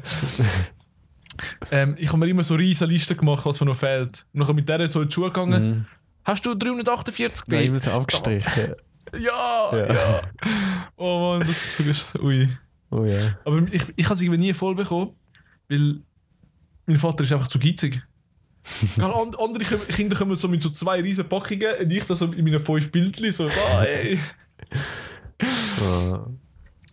ähm, 1.71 1.95
ich 1.99 2.09
habe 2.09 2.19
mir 2.19 2.27
immer 2.29 2.45
so 2.45 2.55
riesige 2.55 2.91
Listen 2.91 3.17
gemacht, 3.17 3.45
was 3.47 3.61
mir 3.61 3.67
noch 3.67 3.77
fehlt. 3.77 4.27
Und 4.33 4.47
dann 4.47 4.57
mit 4.57 4.69
der 4.69 4.89
so 4.89 5.03
in 5.03 5.09
die 5.09 5.15
Schule 5.15 5.29
gegangen. 5.29 5.71
Mhm. 5.71 5.87
Hast 6.25 6.45
du 6.45 6.55
348 6.55 7.45
Ja, 7.49 7.59
B? 7.59 7.67
immer 7.67 7.79
so 7.79 7.91
abgestrichen. 7.93 8.75
Ja, 9.19 9.71
Ja. 9.73 9.87
ja. 9.95 10.21
Oh 10.97 11.31
Mann, 11.39 11.41
das 11.49 11.51
ist 11.51 11.75
so 11.77 11.83
gest- 11.85 12.19
Ui. 12.21 12.49
Oh 12.91 13.05
ja. 13.05 13.39
Aber 13.45 13.59
ich, 13.71 13.83
ich 13.97 14.05
habe 14.07 14.15
es 14.15 14.21
irgendwie 14.21 14.39
nie 14.41 14.53
voll 14.55 14.75
bekommen, 14.75 15.13
weil 15.69 16.01
mein 16.87 16.97
Vater 16.97 17.25
ist 17.25 17.33
einfach 17.33 17.47
zu 17.49 17.59
geizig. 17.59 18.03
Andere 19.01 19.65
Kinder 19.89 20.17
kommen 20.17 20.37
so 20.37 20.49
mit 20.49 20.63
so 20.63 20.71
zwei 20.71 21.01
riesen 21.01 21.29
Packungen 21.29 21.75
und 21.81 21.91
ich 21.91 22.05
da 22.05 22.15
so 22.15 22.27
in 22.27 22.45
meinen 22.45 22.61
fünf 22.61 22.91
Bildchen 22.91 23.33
so, 23.33 23.49
ah, 23.49 23.83
ey. 23.83 24.19
Oh, 25.83 26.27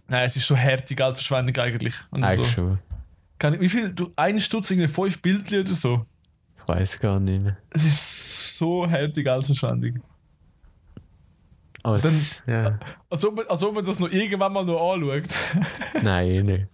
Nein, 0.07 0.25
es 0.25 0.35
ist 0.35 0.47
so 0.47 0.55
harte 0.55 0.93
Geldverschwendung 0.93 1.55
eigentlich. 1.57 1.95
Und 2.11 2.23
eigentlich 2.23 2.47
so. 2.49 2.53
schon. 2.53 2.79
Kann 3.39 3.55
ich, 3.55 3.59
wie 3.59 3.69
viel? 3.69 3.91
Du, 3.91 4.11
ein 4.15 4.39
Stutz, 4.39 4.71
irgendwie 4.71 4.88
fünf 4.88 5.21
Bildchen 5.21 5.61
oder 5.61 5.69
so. 5.69 6.05
Ich 6.57 6.67
weiß 6.67 6.99
gar 6.99 7.19
nicht 7.19 7.43
mehr. 7.43 7.57
Es 7.71 7.85
ist 7.85 8.57
so 8.57 8.89
harte 8.89 9.23
Geldverschwendung. 9.23 10.01
Aber 11.83 11.99
Dann- 11.99 12.11
es, 12.11 12.43
ja. 12.47 12.79
Als 13.09 13.25
ob, 13.25 13.35
man, 13.35 13.45
als 13.47 13.63
ob 13.63 13.75
man 13.75 13.83
das 13.83 13.99
noch 13.99 14.11
irgendwann 14.11 14.53
mal 14.53 14.65
noch 14.65 14.93
anschaut. 14.93 15.23
Nein, 16.01 16.27
eh 16.27 16.43
nicht. 16.43 16.67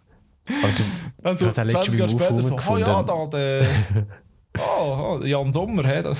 Aber 0.47 0.71
du, 0.73 0.83
Dann 1.21 1.37
so 1.37 1.47
hast 1.47 1.59
auch 1.59 1.63
letztens 1.63 1.85
20 1.85 1.99
Jahre 1.99 2.09
später 2.11 2.43
so, 2.43 2.59
oh 2.69 2.77
ja, 2.77 3.03
da 3.03 3.27
der... 3.27 3.65
Oh, 4.57 5.19
oh, 5.21 5.23
Jan 5.23 5.51
Sommer, 5.53 5.83
hä? 5.87 6.03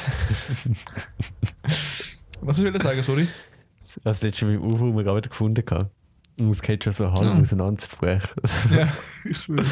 Was 2.41 2.57
soll 2.57 2.75
ich 2.75 2.81
sagen, 2.81 3.03
sorry? 3.03 3.27
das 4.03 4.21
letzte 4.21 4.45
Mal 4.45 4.53
im 4.55 4.63
UFO 4.63 4.95
wir 4.95 5.03
gerade 5.03 5.27
gefunden 5.27 5.65
gehabt. 5.65 5.91
Und 6.39 6.49
es 6.49 6.61
geht 6.61 6.83
schon 6.83 6.93
so 6.93 7.11
halb 7.11 7.23
Ja. 7.23 7.37
auseinanderzubrechen. 7.39 8.29
ja, 8.71 8.87
ich 9.29 9.37
schwöre. 9.37 9.65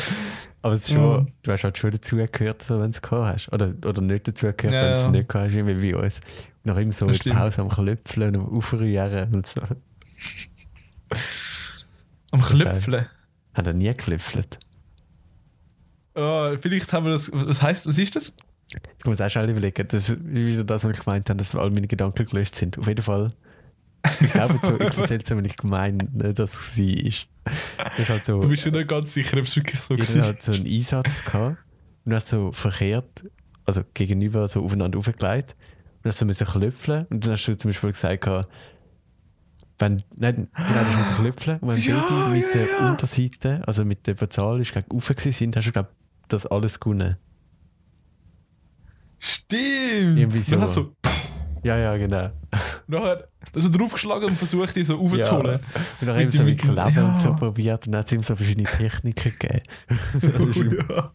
Aber 0.61 0.73
es 0.73 0.81
ist 0.81 0.91
schon, 0.93 1.31
du 1.41 1.51
hast 1.51 1.63
halt 1.63 1.77
schon 1.77 1.91
dazugehört, 1.91 2.61
so, 2.63 2.75
wenn 2.79 2.91
du 2.91 2.97
es 2.97 3.01
gehabt 3.01 3.33
hast. 3.33 3.53
Oder, 3.53 3.73
oder 3.85 4.01
nicht 4.01 4.27
dazugehört, 4.27 4.73
Ja, 4.73 4.81
wenn 4.83 4.89
du 4.89 4.99
es 4.99 5.03
ja. 5.05 5.11
nicht 5.11 5.29
gehabt 5.29 5.47
hast, 5.53 5.55
wie 5.65 5.91
bei 5.91 5.95
uns. 5.97 6.19
Nach 6.65 6.75
immer 6.77 6.91
so 6.91 7.05
Das 7.05 7.13
der 7.19 7.21
stimmt. 7.21 7.35
Pause 7.39 7.61
am 7.61 7.69
Klöpfeln 7.69 8.35
und 8.35 8.41
am 8.47 8.57
Aufrühren 8.57 9.33
und 9.35 9.47
so. 9.47 9.61
Am 12.31 12.41
Klöpfeln. 12.41 13.07
Hat 13.53 13.67
er 13.67 13.73
nie 13.73 13.85
geklöpfelt. 13.87 14.59
Ah, 16.13 16.55
vielleicht 16.59 16.91
haben 16.91 17.05
wir 17.05 17.13
das... 17.13 17.31
Was 17.33 17.61
heißt, 17.61 17.87
was 17.87 17.97
ist 17.97 18.15
das? 18.15 18.35
Ich 18.99 19.05
muss 19.05 19.19
auch 19.19 19.29
schon 19.29 19.49
überlegen, 19.49 19.87
das 19.87 20.09
ist 20.09 20.25
wieder 20.25 20.63
das, 20.63 20.83
was 20.83 20.91
ich 20.91 21.03
gemeint 21.03 21.29
habe, 21.29 21.37
dass 21.37 21.55
all 21.55 21.71
meine 21.71 21.87
Gedanken 21.87 22.25
gelöscht 22.25 22.55
sind. 22.55 22.77
Auf 22.77 22.87
jeden 22.87 23.01
Fall. 23.01 23.29
Ich 24.21 24.31
glaube, 24.31 24.59
so, 24.61 24.79
ich 24.79 24.97
erzähle 24.97 25.23
es, 25.23 25.29
wenn 25.29 25.45
ich 25.45 25.57
gemeint 25.57 26.03
dass 26.13 26.53
es 26.53 26.75
sie 26.75 27.07
ist. 27.07 27.27
Das 27.77 27.99
ist 27.99 28.09
halt 28.09 28.25
so. 28.25 28.39
Du 28.39 28.47
bist 28.47 28.65
ja 28.65 28.71
nicht 28.71 28.87
ganz 28.87 29.13
sicher, 29.13 29.37
ob 29.37 29.43
es 29.43 29.55
wirklich 29.55 29.79
so 29.79 29.97
war. 29.97 30.27
hat 30.27 30.41
so 30.41 30.51
einen 30.53 30.67
Einsatz 30.67 31.23
gehabt 31.25 31.57
und 32.05 32.13
hast 32.13 32.27
so 32.27 32.51
verkehrt, 32.51 33.23
also 33.65 33.81
gegenüber 33.93 34.47
so 34.47 34.63
aufeinander 34.63 34.99
aufgelegt 34.99 35.55
und 36.03 36.09
hast 36.09 36.19
so 36.19 36.25
müssen 36.25 36.47
klöpfeln 36.47 37.07
und 37.09 37.25
dann 37.25 37.33
hast 37.33 37.45
du 37.45 37.57
zum 37.57 37.69
Beispiel 37.69 37.91
gesagt, 37.91 38.21
gehabt, 38.21 38.49
wenn, 39.79 40.03
nein, 40.15 40.49
genau, 40.55 40.83
du 40.91 40.97
musst 40.97 41.13
klöpfeln 41.15 41.59
und 41.59 41.69
wenn 41.69 41.81
Ja, 41.81 42.05
beide 42.07 42.29
mit 42.29 42.43
ja, 42.43 42.53
der 42.53 42.67
ja. 42.67 42.89
Unterseite, 42.91 43.61
also 43.65 43.83
mit 43.85 44.07
der 44.07 44.13
Bezahlung 44.13 44.63
gegen 44.63 44.85
rauf 44.93 45.07
gewesen 45.07 45.31
sind, 45.31 45.55
hast 45.55 45.67
du, 45.67 45.71
glaube 45.71 45.89
das 46.27 46.45
alles 46.45 46.79
gewonnen. 46.79 47.17
Stimmt! 49.19 50.17
Irgendwie 50.17 50.39
so. 50.39 50.55
Dann 50.55 50.73
du 50.73 50.95
Ja, 51.63 51.77
ja, 51.77 51.97
genau. 51.97 52.31
nachher 52.87 53.27
du 53.53 53.69
draufgeschlagen 53.69 54.29
und 54.29 54.37
versucht, 54.37 54.75
die 54.75 54.83
so 54.83 54.99
aufzuholen. 54.99 55.59
Und 55.99 56.07
dann 56.07 56.17
Mit 56.17 56.25
haben 56.25 56.31
sie 56.31 56.43
mit 56.43 56.63
Leben 56.63 57.05
und 57.05 57.19
so 57.19 57.29
ja. 57.29 57.35
probiert 57.35 57.85
und 57.85 57.93
dann 57.93 57.99
hat 57.99 58.07
es 58.07 58.11
ihm 58.13 58.23
so 58.23 58.35
verschiedene 58.35 58.67
Techniken 58.67 59.33
gegeben. 59.37 59.63
Oh, 60.39 60.49
ja. 60.49 61.13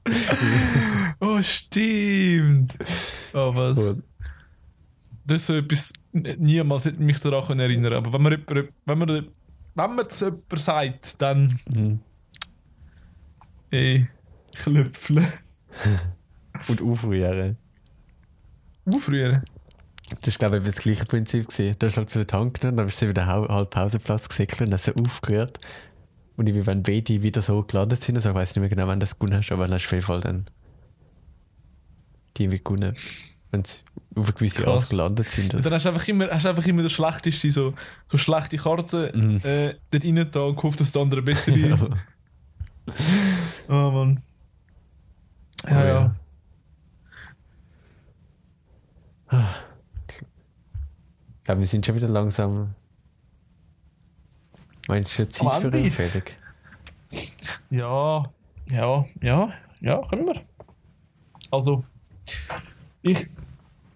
oh, 1.20 1.40
stimmt! 1.40 2.76
Oh, 3.32 3.54
was? 3.54 3.74
So, 3.74 4.02
Das 5.26 5.36
ist 5.36 5.46
so 5.46 5.54
etwas, 5.54 5.92
niemals 6.12 6.84
hätte 6.84 7.02
mich 7.02 7.18
daran 7.20 7.46
können 7.46 7.60
erinnern 7.60 7.94
Aber 7.94 8.12
wenn 8.12 8.22
man, 8.22 8.32
jemand, 8.32 8.72
wenn 8.84 8.98
man, 8.98 9.08
wenn 9.74 9.94
man 9.94 10.06
es 10.06 10.20
jemand 10.20 10.58
sagt, 10.58 11.22
dann, 11.22 11.58
mhm. 11.68 12.00
ey, 13.70 14.08
klöpfeln. 14.54 15.26
und 16.68 16.82
aufrühren. 16.82 17.56
Aufrühren. 18.86 19.42
Das 20.20 20.34
war, 20.34 20.50
glaube 20.50 20.58
ich, 20.58 20.64
das 20.64 20.76
gleiche 20.82 21.04
Prinzip. 21.06 21.48
Gewesen. 21.48 21.76
Du 21.78 21.86
hast 21.86 21.96
halt 21.96 22.10
so 22.10 22.20
den 22.20 22.26
Tank 22.26 22.60
genommen, 22.60 22.76
dann 22.76 22.86
bist 22.86 23.00
du 23.00 23.08
wieder 23.08 23.26
halb 23.26 23.70
Pausenplatz 23.70 24.28
gesäckelt 24.28 24.62
und 24.68 24.74
hast 24.74 24.84
sie 24.84 24.94
aufgerührt. 24.96 25.58
Und 26.36 26.48
irgendwie, 26.48 26.66
wenn 26.66 26.82
beide 26.82 27.22
wieder 27.22 27.40
so 27.42 27.62
gelandet 27.62 28.02
sind, 28.02 28.16
also 28.16 28.30
ich 28.30 28.34
weiß 28.34 28.50
nicht 28.50 28.60
mehr 28.60 28.68
genau, 28.68 28.86
wann 28.86 29.00
du 29.00 29.04
das 29.04 29.18
gewonnen 29.18 29.38
hast, 29.38 29.50
aber 29.52 29.64
dann 29.66 29.74
hast 29.74 29.84
du 29.84 29.86
auf 29.88 29.92
jeden 29.92 30.04
Fall 30.04 30.20
dann 30.20 30.44
die 32.36 32.42
irgendwie 32.44 32.62
gewonnen. 32.62 32.94
Wenn 33.52 33.64
sie 33.64 33.78
auf 34.16 34.26
eine 34.26 34.32
gewisse 34.34 34.62
Krass. 34.62 34.82
Art 34.82 34.90
gelandet 34.90 35.30
sind. 35.30 35.54
Und 35.54 35.64
dann 35.64 35.72
hast 35.72 35.84
du 35.84 35.88
einfach 35.90 36.06
immer, 36.08 36.28
hast 36.28 36.44
einfach 36.46 36.66
immer 36.66 36.82
das 36.82 36.92
Schlechteste, 36.92 37.50
so, 37.50 37.74
so 38.10 38.16
schlechte 38.18 38.56
Karten 38.56 39.10
Mhm. 39.14 39.40
äh, 39.44 39.74
dort 39.90 40.04
rein 40.04 40.28
da 40.30 40.40
und 40.40 40.56
gehofft, 40.56 40.80
dass 40.80 40.92
der 40.92 41.02
andere 41.02 41.22
besser 41.22 41.52
ja. 41.56 41.74
ist. 41.76 41.84
Oh 43.68 43.90
Mann. 43.90 44.20
Ja, 45.68 45.80
Oh, 45.82 45.86
ja. 45.86 46.14
Ich 50.08 51.44
glaube, 51.44 51.60
wir 51.60 51.66
sind 51.66 51.84
schon 51.84 51.94
wieder 51.94 52.08
langsam. 52.08 52.74
Meinst 54.88 55.12
du, 55.12 55.24
schon 55.24 55.30
Zeit 55.30 55.74
für 55.74 55.78
ihn 55.78 55.90
fertig? 55.90 56.38
Ja, 57.70 58.24
ja, 58.70 59.04
ja. 59.22 59.52
ja, 59.80 60.02
können 60.02 60.26
wir. 60.26 60.42
Also, 61.50 61.84
ich, 63.02 63.26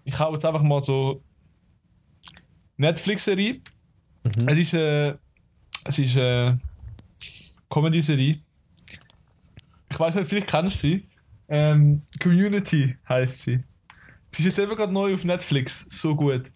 ich 0.03 0.19
hau 0.19 0.33
jetzt 0.33 0.45
einfach 0.45 0.63
mal 0.63 0.81
so 0.81 1.21
Netflix-Serie. 2.77 3.61
Mhm. 4.23 4.47
Es 4.47 4.57
ist, 4.57 4.73
äh, 4.73 5.15
es 5.85 5.99
ist 5.99 6.15
äh, 6.15 6.55
Comedy-Serie. 7.69 8.39
Ich 9.91 9.99
weiß 9.99 10.15
nicht, 10.15 10.27
vielleicht 10.27 10.47
kennst 10.47 10.75
du 10.83 10.87
sie. 10.87 11.07
Ähm, 11.47 12.03
Community 12.21 12.95
heißt 13.07 13.41
sie. 13.41 13.59
Sie 14.31 14.41
ist 14.43 14.45
jetzt 14.45 14.59
eben 14.59 14.75
gerade 14.75 14.93
neu 14.93 15.13
auf 15.13 15.23
Netflix. 15.23 15.87
So 15.89 16.15
gut. 16.15 16.53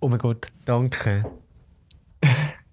Oh 0.00 0.08
mein 0.08 0.18
Gott, 0.18 0.46
danke. 0.64 1.24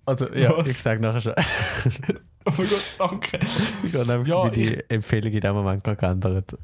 Also, 0.05 0.33
ja, 0.33 0.55
Was? 0.57 0.67
ich 0.69 0.77
sage 0.77 1.01
nachher 1.01 1.21
schon. 1.21 1.33
Oh 2.49 2.53
mein 2.59 2.69
Gott, 2.69 2.95
danke. 2.97 3.39
Ich 3.83 3.93
habe 3.93 4.13
einfach 4.13 4.25
Ja, 4.25 4.45
meine 4.45 4.89
Empfehlung 4.89 5.33
in 5.33 5.41
dem 5.41 5.53
Moment 5.53 5.83
gerade 5.83 5.97
geändert. 5.97 6.57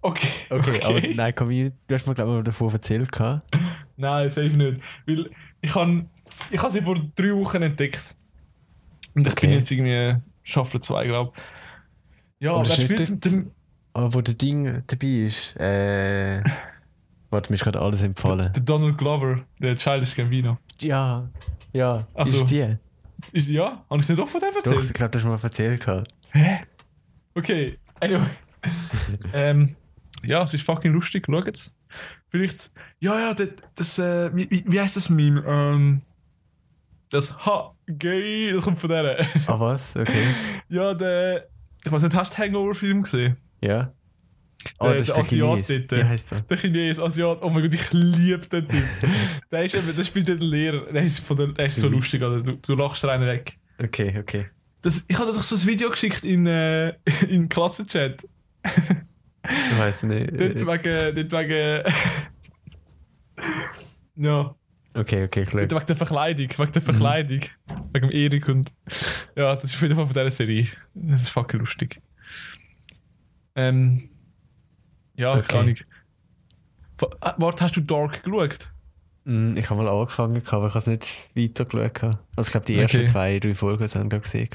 Okay. 0.00 0.28
Okay, 0.48 0.80
aber 0.82 1.00
nein, 1.14 1.34
Community, 1.34 1.76
du 1.86 1.94
hast 1.94 2.06
mir 2.06 2.14
glaube 2.14 2.30
ich 2.30 2.36
mal 2.36 2.42
davon 2.42 2.72
erzählt. 2.72 3.12
gehabt. 3.12 3.54
Nein, 3.98 4.30
safe 4.30 4.48
nicht. 4.48 4.80
Weil 5.06 5.30
ich 5.60 5.74
habe 5.74 6.06
ich 6.50 6.62
hab 6.62 6.72
sie 6.72 6.80
vor 6.80 6.94
drei 7.16 7.34
Wochen 7.34 7.60
entdeckt. 7.60 8.14
Und 9.14 9.26
ich 9.26 9.32
Okay. 9.34 9.46
bin 9.48 9.56
jetzt 9.58 9.70
irgendwie 9.70 10.22
Staffel 10.42 10.80
2, 10.80 11.06
glaube 11.06 11.32
ich. 11.36 11.42
Ja, 12.46 12.62
ist 12.62 12.80
spielt 12.80 13.24
dem. 13.26 13.50
Aber 13.96 14.12
wo 14.12 14.20
der 14.20 14.34
Ding 14.34 14.82
dabei 14.86 15.06
ist, 15.06 15.56
äh. 15.58 16.42
Warte, 17.30 17.50
mir 17.50 17.54
ist 17.54 17.64
gerade 17.64 17.80
alles 17.80 18.02
empfohlen. 18.02 18.52
Der 18.52 18.62
Donald 18.62 18.98
Glover, 18.98 19.46
der 19.58 19.74
Childish 19.74 20.14
Gambino. 20.14 20.58
Ja, 20.80 21.26
ja, 21.72 22.06
Also, 22.12 22.36
ist 22.36 22.50
die. 22.50 22.76
Ist, 23.32 23.48
ja, 23.48 23.84
habe 23.88 24.02
ich 24.02 24.08
nicht 24.08 24.20
auch 24.20 24.28
von 24.28 24.40
dem 24.40 24.50
Doch, 24.50 24.66
erzählt? 24.66 24.84
ich 24.84 24.92
glaube, 24.92 25.10
du 25.12 25.18
hast 25.18 25.24
mir 25.24 25.30
mal 25.30 25.40
erzählt. 25.42 25.82
gehabt. 25.82 26.08
Hä? 26.32 26.58
Okay, 27.34 27.78
anyway. 27.98 28.26
ähm, 29.32 29.74
ja, 30.24 30.42
es 30.42 30.52
ist 30.52 30.66
fucking 30.66 30.92
lustig, 30.92 31.24
schau 31.26 31.40
jetzt. 31.40 31.74
Vielleicht, 32.28 32.72
ja, 33.00 33.18
ja, 33.18 33.32
das, 33.32 33.48
das 33.76 33.98
äh, 33.98 34.30
wie, 34.36 34.62
wie, 34.66 34.78
heißt 34.78 34.96
das 34.96 35.08
Meme? 35.08 35.42
Ähm, 35.46 36.02
das 37.08 37.46
Ha, 37.46 37.74
gay, 37.86 38.52
das 38.52 38.62
kommt 38.62 38.78
von 38.78 38.90
der. 38.90 39.26
Ah, 39.46 39.58
was? 39.58 39.96
Okay. 39.96 40.26
ja, 40.68 40.92
der, 40.92 41.48
ich 41.82 41.90
weiß 41.90 42.02
nicht, 42.02 42.14
hast 42.14 42.34
du 42.34 42.42
Hangover-Film 42.42 43.02
gesehen? 43.02 43.38
Ja. 43.66 43.92
Der- 44.82 44.94
das 44.96 45.06
der 45.06 45.18
Asiat 45.18 45.70
dort. 45.70 45.92
Wie 45.92 46.04
heißt 46.04 46.30
der? 46.32 46.40
Der 46.40 46.56
Chines, 46.56 46.98
Asiat, 46.98 47.38
oh 47.42 47.50
mein 47.50 47.62
Gott, 47.62 47.74
ich 47.74 47.92
liebe 47.92 48.46
den 48.48 48.66
Typ. 48.66 48.84
der, 49.52 49.62
ist 49.62 49.74
eben, 49.74 49.94
der 49.94 50.02
spielt 50.04 50.28
den 50.28 50.40
Lehrer, 50.40 50.90
der 50.92 51.02
ist, 51.02 51.20
von 51.20 51.36
der, 51.36 51.46
der 51.48 51.66
ist 51.66 51.76
so 51.76 51.86
Mhm. 51.88 51.92
lustig, 51.94 52.22
Alter. 52.22 52.42
Du, 52.42 52.56
du 52.56 52.74
lachst 52.74 53.04
rein 53.04 53.20
weg. 53.20 53.56
Okay, 53.82 54.16
okay. 54.18 54.46
Das, 54.82 55.04
ich 55.08 55.18
hatte 55.18 55.32
doch 55.32 55.42
so 55.42 55.54
ein 55.56 55.66
Video 55.66 55.90
geschickt 55.90 56.24
in, 56.24 56.46
äh, 56.46 56.94
in 57.28 57.48
Klassenchat. 57.48 58.26
Ich 58.64 59.78
weiß 59.78 60.02
nicht. 60.04 60.30
Dort 60.40 60.60
wegen. 60.84 61.28
Dort 61.28 61.32
wegen. 61.48 61.82
ja, 64.16 64.54
Okay, 64.94 65.24
okay, 65.24 65.44
klar. 65.44 65.66
dort 65.66 65.82
wegen 65.82 65.86
der 65.88 65.96
Verkleidung. 65.96 66.48
Wegen 66.56 66.72
der 66.72 66.82
Verkleidung. 66.82 67.40
Wegen 67.92 68.08
dem 68.08 68.10
Erik 68.10 68.48
und. 68.48 68.72
Ja, 69.36 69.54
das 69.54 69.64
ist 69.64 69.74
auf 69.74 69.82
jeden 69.82 69.94
Fall 69.94 70.06
von 70.06 70.14
dieser 70.14 70.30
Serie. 70.30 70.66
Das 70.94 71.22
ist 71.22 71.28
fucking 71.28 71.60
lustig. 71.60 72.00
Ähm. 73.56 74.10
Ja, 75.16 75.32
Okay. 75.32 75.42
keine 75.48 75.60
Ahnung. 75.60 75.76
Ah, 77.20 77.34
Warte, 77.38 77.64
hast 77.64 77.76
du 77.76 77.80
Dark 77.80 78.22
geschaut? 78.22 78.70
Mm, 79.24 79.56
Ich 79.56 79.68
habe 79.70 79.82
mal 79.82 79.88
angefangen, 79.90 80.42
aber 80.46 80.68
ich 80.68 80.74
habe 80.74 80.78
es 80.78 80.86
nicht 80.86 81.14
weitergeschaut. 81.34 81.94
gehabt. 81.94 82.18
Also 82.36 82.48
ich 82.48 82.52
glaube, 82.52 82.66
die 82.66 82.76
ersten 82.78 82.96
Okay. 82.98 83.06
zwei, 83.08 83.38
drei 83.40 83.54
Folgen 83.54 83.86
haben 83.88 84.10
wir 84.10 84.20
gesehen. 84.20 84.48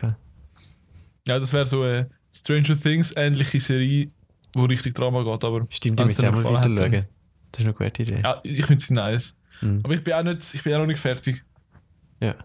Ja, 1.28 1.38
das 1.40 1.52
wäre 1.54 1.66
so 1.66 1.82
eine 1.84 2.10
Stranger 2.34 2.80
Things 2.80 3.14
ähnliche 3.16 3.60
Serie, 3.60 4.10
wo 4.56 4.66
richtig 4.66 4.94
Drama 4.96 5.22
geht, 5.24 5.44
aber. 5.44 5.66
Stimmt, 5.70 6.00
die 6.00 6.04
müssen 6.04 6.26
noch 6.26 6.32
mal 6.32 6.44
gefallen 6.44 6.56
weiter 6.78 6.86
hat, 6.86 6.94
schauen. 6.94 7.06
Das 7.52 7.60
ist 7.60 7.66
eine 7.66 7.74
gute 7.74 8.02
Idee. 8.04 8.22
Ja, 8.24 8.40
ich 8.44 8.66
finde 8.66 8.84
sie 8.84 8.94
nice. 8.94 9.36
Mhm. 9.62 9.82
Aber 9.84 9.94
ich 9.94 10.04
bin 10.04 10.14
auch 10.14 10.24
nicht, 10.24 10.54
ich 10.54 10.64
bin 10.64 10.74
auch 10.74 10.80
noch 10.80 10.88
nicht 10.88 11.00
fertig. 11.00 11.44
Ja. 12.22 12.36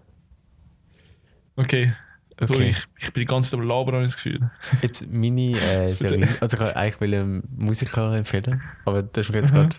Okay. 1.56 1.92
Okay. 2.38 2.66
ich, 2.68 2.84
ich 2.98 3.12
bin 3.12 3.22
die 3.22 3.24
ganze 3.26 3.50
Zeit 3.50 3.60
am 3.60 3.66
Labern, 3.66 3.94
habe 3.94 4.04
ich 4.04 4.12
das 4.12 4.22
Gefühl. 4.22 4.50
Jetzt 4.82 5.10
meine 5.12 5.58
äh, 5.58 5.92
Serie. 5.94 6.28
Also 6.40 6.56
ich 6.56 6.60
wollte 6.60 6.76
eigentlich 6.76 7.00
will 7.00 7.14
einen 7.14 7.42
Musiker 7.56 8.14
empfehlen, 8.16 8.62
aber 8.84 9.02
das 9.02 9.26
ist 9.26 9.32
mir 9.32 9.40
jetzt 9.40 9.52
gerade. 9.52 9.76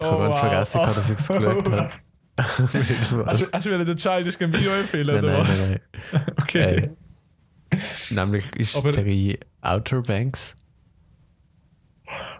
Ich 0.00 0.06
habe 0.06 0.16
Oh, 0.16 0.18
ganz 0.20 0.34
wow. 0.36 0.40
vergessen, 0.40 0.80
gehabt, 0.80 0.96
dass 0.96 1.10
ich 1.10 1.18
es 1.18 1.28
geschaut 1.28 1.68
habe. 1.70 1.88
Hast 3.26 3.42
du, 3.42 3.46
hast 3.52 3.66
du 3.66 3.84
den 3.84 3.96
Childish 3.96 4.38
Gambino 4.38 4.70
empfehlen, 4.70 5.06
nein, 5.06 5.18
oder 5.18 5.32
nein, 5.38 5.46
was? 5.48 5.68
nein, 5.68 5.80
nein. 6.12 6.22
Okay. 6.40 6.90
Äh, 7.70 8.14
nämlich 8.14 8.56
ist 8.56 8.74
Aber- 8.76 8.88
die 8.88 8.94
Serie 8.94 9.38
Outer 9.60 10.02
Banks. 10.02 10.54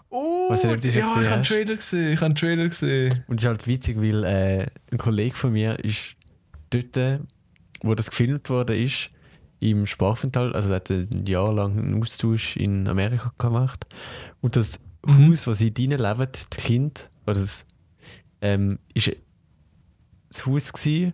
Oh, 0.09 0.47
Was 0.49 0.63
ja, 0.63 0.73
ich 0.75 1.01
habe 1.01 1.27
einen? 1.27 1.43
Trailer 1.43 1.75
gesehen. 1.75 2.09
Ich 2.13 2.17
habe 2.17 2.25
einen 2.27 2.35
Trailer 2.35 2.67
gesehen. 2.69 3.23
Und 3.27 3.39
es 3.39 3.43
ist 3.43 3.47
halt 3.47 3.67
witzig, 3.67 3.97
weil 3.99 4.23
äh, 4.23 4.65
ein 4.91 4.97
Kollege 4.97 5.35
von 5.35 5.53
mir 5.53 5.79
ist 5.83 6.15
dort, 6.69 7.21
wo 7.81 7.95
das 7.95 8.09
gefilmt 8.11 8.49
wurde, 8.49 8.75
ist, 8.77 9.09
im 9.69 9.85
Sprachaufenthalt, 9.85 10.55
also 10.55 10.69
er 10.69 10.75
hat 10.75 10.89
ein 10.89 11.25
Jahr 11.25 11.53
lang 11.53 11.77
einen 11.79 12.01
Austausch 12.01 12.55
in 12.57 12.87
Amerika 12.87 13.33
gemacht. 13.37 13.85
Und 14.41 14.55
das 14.55 14.83
Mhm. 15.05 15.31
Haus, 15.31 15.47
wo 15.47 15.51
sie 15.53 15.73
drinnen 15.73 15.99
leben, 15.99 16.27
die 16.53 16.57
Kinder, 16.61 17.01
oder 17.27 17.41
das, 17.41 17.65
ähm, 18.41 18.79
ist 18.93 19.11
das 20.29 20.45
Haus 20.45 20.71
gewesen 20.71 21.13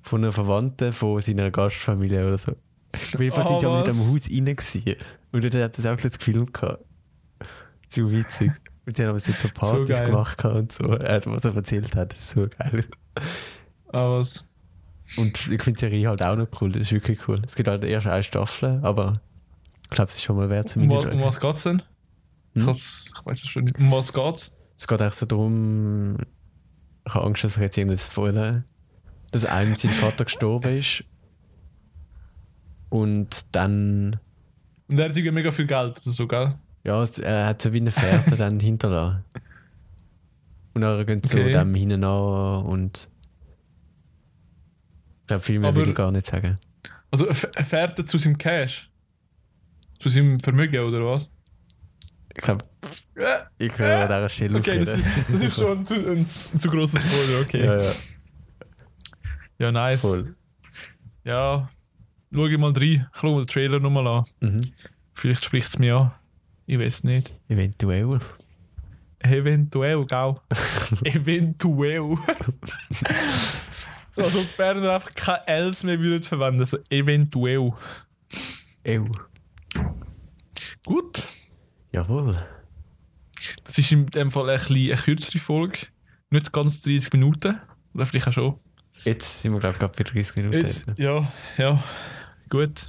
von 0.00 0.22
einer 0.24 0.32
Verwandten 0.32 0.94
von 0.94 1.20
seiner 1.20 1.50
Gastfamilie 1.50 2.26
oder 2.26 2.38
so. 2.38 2.52
Auf 2.94 3.20
jeden 3.20 3.34
Fall 3.34 3.44
Oh, 3.44 3.48
sind 3.50 3.60
sie 3.60 3.66
aber 3.66 3.80
in 3.80 3.86
was? 3.86 3.94
diesem 3.94 4.14
Haus 4.14 4.30
rein 4.30 4.56
gewesen. 4.56 4.96
Und 5.32 5.44
dort 5.44 5.54
hat 5.56 5.78
er 5.84 5.92
auch 5.92 5.96
gleich 5.98 6.12
gefilmt. 6.18 6.54
gehabt. 6.54 6.84
Zu 7.88 8.10
witzig. 8.10 8.50
Und 8.86 8.96
sie 8.96 9.02
haben 9.02 9.10
aber 9.10 9.20
so 9.20 9.32
Partys 9.54 9.88
geil. 9.98 10.06
gemacht 10.06 10.44
und 10.46 10.72
so. 10.72 10.84
Er 10.84 11.16
hat, 11.16 11.26
was 11.26 11.44
er 11.44 11.54
erzählt 11.54 11.94
hat, 11.96 12.12
das 12.14 12.20
ist 12.20 12.30
so 12.30 12.46
geil. 12.48 12.84
Ah, 13.92 14.08
was? 14.18 14.48
Und 15.16 15.36
ich 15.50 15.62
finde 15.62 15.72
die 15.72 15.80
Serie 15.80 16.08
halt 16.08 16.22
auch 16.22 16.36
noch 16.36 16.48
cool, 16.60 16.70
das 16.70 16.82
ist 16.82 16.92
wirklich 16.92 17.26
cool. 17.28 17.40
Es 17.44 17.54
gibt 17.56 17.68
halt 17.68 17.82
erst 17.84 18.06
eine 18.06 18.22
Staffel, 18.22 18.78
aber 18.82 19.20
ich 19.84 19.90
glaube, 19.90 20.10
es 20.10 20.16
ist 20.16 20.22
schon 20.22 20.36
mal 20.36 20.50
wert 20.50 20.68
zu 20.68 20.78
Um, 20.80 20.90
um 20.90 21.20
was 21.22 21.40
geht's 21.40 21.62
denn? 21.64 21.82
Ich, 22.54 22.62
Hm? 22.64 22.70
ich 22.72 23.12
weiß 23.24 23.38
es 23.42 23.48
schon 23.48 23.64
nicht. 23.64 23.78
Um 23.78 23.90
was 23.90 24.12
geht's? 24.12 24.52
Es 24.76 24.86
geht 24.86 25.00
eigentlich 25.00 25.14
so 25.14 25.26
darum, 25.26 26.18
ich 27.06 27.14
habe 27.14 27.26
Angst, 27.26 27.42
dass 27.44 27.56
ich 27.56 27.62
jetzt 27.62 27.78
irgendwas 27.78 28.06
vorne, 28.06 28.64
dass 29.32 29.44
einem 29.44 29.74
sein 29.74 29.90
Vater 29.92 30.24
gestorben 30.24 30.76
ist 30.76 31.04
und 32.90 33.46
dann, 33.54 34.18
Und 34.88 34.98
er 34.98 35.06
hat 35.08 35.16
irgendwie 35.16 35.32
mega 35.32 35.50
viel 35.50 35.66
Geld 35.66 35.92
oder 35.96 36.10
so, 36.12 36.26
gell? 36.26 36.54
ja, 36.84 37.02
es- 37.02 37.18
er 37.18 37.46
hat 37.46 37.62
so 37.62 37.72
wie 37.72 37.80
eine 37.80 37.90
Fährte 37.90 38.36
dann 38.36 38.60
hinterlassen. 38.60 39.24
Und 40.74 40.82
dann 40.82 41.04
gehen 41.06 41.22
sie 41.24 41.36
Okay. 41.40 41.52
so 41.52 41.58
dem 41.58 41.74
hinten 41.74 42.04
an 42.04 42.64
und 42.64 43.08
glaube, 45.28 45.42
viel 45.42 45.58
mehr 45.60 45.68
Aber- 45.70 45.80
will 45.82 45.88
ich 45.90 45.94
gar 45.94 46.10
nicht 46.10 46.26
sagen. 46.26 46.58
Also 47.10 47.26
er 47.26 47.34
fährt 47.34 47.98
er 47.98 48.04
zu 48.06 48.18
seinem 48.18 48.36
Cash? 48.36 48.90
Zu 49.98 50.08
seinem 50.10 50.40
Vermögen 50.40 50.78
oder 50.84 51.04
was? 51.04 51.30
Ich 52.36 52.42
glaube, 52.42 52.64
Ja. 53.18 53.46
ich 53.58 53.76
höre 53.78 54.00
an 54.02 54.08
dieser 54.08 54.28
Stelle 54.28 54.58
Okay, 54.58 54.78
das, 54.84 54.96
ist- 54.96 55.04
das 55.28 55.40
ist 55.40 55.56
schon 55.56 55.78
ein 55.78 55.84
zu, 55.84 55.94
ein, 55.94 56.18
ein 56.18 56.28
zu 56.28 56.68
grosser 56.68 56.98
Spoiler, 57.00 57.40
okay. 57.40 57.64
Ja, 57.64 57.78
Ja, 57.78 57.92
ja, 59.58 59.72
nice. 59.72 60.00
voll. 60.00 60.34
Ja, 61.24 61.68
schau 62.32 62.46
ich 62.46 62.58
mal 62.58 62.72
rein. 62.72 62.82
Ich 63.12 63.18
schaue 63.18 63.32
mir 63.36 63.44
den 63.44 63.46
Trailer 63.48 63.80
nochmal 63.80 64.06
an. 64.06 64.24
Mhm. 64.40 64.60
Vielleicht 65.14 65.44
spricht 65.44 65.66
es 65.68 65.78
mich 65.78 65.90
an. 65.92 66.12
Ich 66.66 66.78
weiß 66.78 67.04
nicht. 67.04 67.34
Eventuell. 67.48 68.20
Eventuell, 69.20 70.04
gell? 70.06 70.34
Eventuell. 71.04 72.16
so, 74.18 74.24
als 74.24 74.36
ob 74.36 74.42
die 74.42 74.56
Berner 74.56 74.92
einfach 74.94 75.14
kein 75.14 75.40
Els 75.46 75.84
mehr 75.84 75.98
würden 76.00 76.22
verwenden. 76.22 76.64
So, 76.66 76.78
eventuell. 76.90 77.72
Ew. 78.84 79.06
Gut. 80.84 81.22
Jawohl. 81.92 82.44
Das 83.64 83.78
ist 83.78 83.92
in 83.92 84.06
dem 84.06 84.30
Fall 84.30 84.50
ein 84.50 84.60
eine 84.60 84.96
kürzere 84.96 85.38
Folge. 85.38 85.78
Nicht 86.30 86.52
ganz 86.52 86.80
30 86.82 87.12
Minuten. 87.14 87.60
Oder 87.94 88.06
vielleicht 88.06 88.28
auch 88.28 88.32
schon. 88.32 88.54
Jetzt 89.04 89.42
sind 89.42 89.52
wir, 89.52 89.60
glaube 89.60 89.74
ich, 89.74 89.78
gerade 89.80 89.94
bei 89.96 90.04
30 90.04 90.36
Minuten. 90.36 90.54
Jetzt, 90.56 90.86
ja, 90.96 91.26
ja. 91.56 91.82
Gut. 92.48 92.86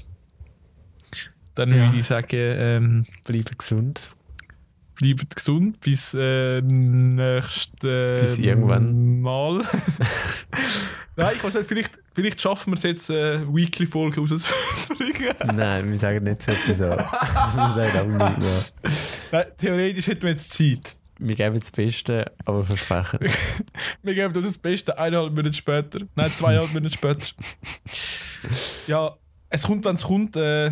Dann 1.56 1.70
Ja. 1.70 1.86
würde 1.88 1.98
ich 1.98 2.06
sagen, 2.06 2.28
ähm, 2.32 3.06
Bleiben 3.26 3.58
gesund. 3.58 4.02
bleibt 4.96 5.36
gesund 5.36 5.80
bis 5.82 6.14
äh, 6.14 6.62
nächstes 6.62 7.80
Bis 7.80 8.40
irgendwann. 8.40 9.22
Mal. 9.22 9.62
Nein, 11.20 11.36
ich 11.36 11.44
weiß 11.44 11.54
nicht, 11.56 11.68
vielleicht, 11.68 12.00
vielleicht 12.14 12.42
schaffen 12.42 12.72
wir 12.72 12.78
es 12.78 12.84
jetzt, 12.84 13.10
äh, 13.10 13.42
Weekly-Folge 13.54 14.22
rauszubringen. 14.22 15.34
Nein, 15.56 15.92
wir 15.92 16.00
sagen 16.00 16.24
nicht 16.24 16.42
so 16.42 16.54
etwas 16.54 16.82
an. 16.82 16.98
wir 17.76 17.92
sagen 17.92 18.22
auch 18.22 18.30
nicht 18.30 18.40
mehr. 18.40 18.94
Nein, 19.34 19.46
theoretisch 19.58 20.08
hätten 20.08 20.22
wir 20.22 20.30
jetzt 20.30 20.50
Zeit. 20.50 20.98
Wir 21.20 21.36
geben 21.36 21.60
das 21.60 21.72
Beste, 21.72 22.32
aber 22.46 22.64
versprechen. 22.64 23.20
Wir 24.04 24.16
geben 24.16 24.34
uns 24.34 24.46
das 24.46 24.58
Beste 24.58 24.98
eineinhalb 24.98 25.34
Minuten 25.34 25.52
später. 25.52 26.00
Nein, 26.16 26.32
zweieinhalb 26.32 26.74
Minuten 26.74 26.94
später. 26.94 27.28
Ja, 28.88 29.18
es 29.50 29.64
kommt, 29.64 29.84
wenn 29.84 29.96
es 29.96 30.04
kommt. 30.04 30.38
Äh, 30.38 30.72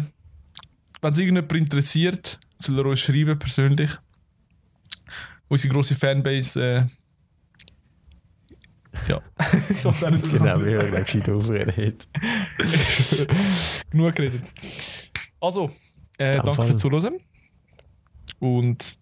wenn 1.01 1.12
es 1.12 1.19
irgendjemand 1.19 1.51
interessiert, 1.51 2.39
soll 2.60 2.79
er 2.79 2.86
uns 2.86 3.01
schreiben, 3.01 3.38
persönlich. 3.38 3.91
Unsere 5.49 5.73
grosse 5.73 5.95
Fanbase, 5.95 6.89
ich 9.69 9.86
auch 9.86 10.10
nicht, 10.12 10.32
Genau, 10.32 10.53
anderes 10.53 10.71
wie 10.71 10.75
sagen. 10.75 10.93
er 10.93 11.01
gescheit 11.03 11.30
aufreden 11.30 11.95
Genug 13.89 14.15
geredet. 14.15 14.53
Also, 15.39 15.69
äh, 16.17 16.36
danke 16.38 16.63
fürs 16.63 16.77
Zuhören. 16.77 17.19
Und 18.39 18.99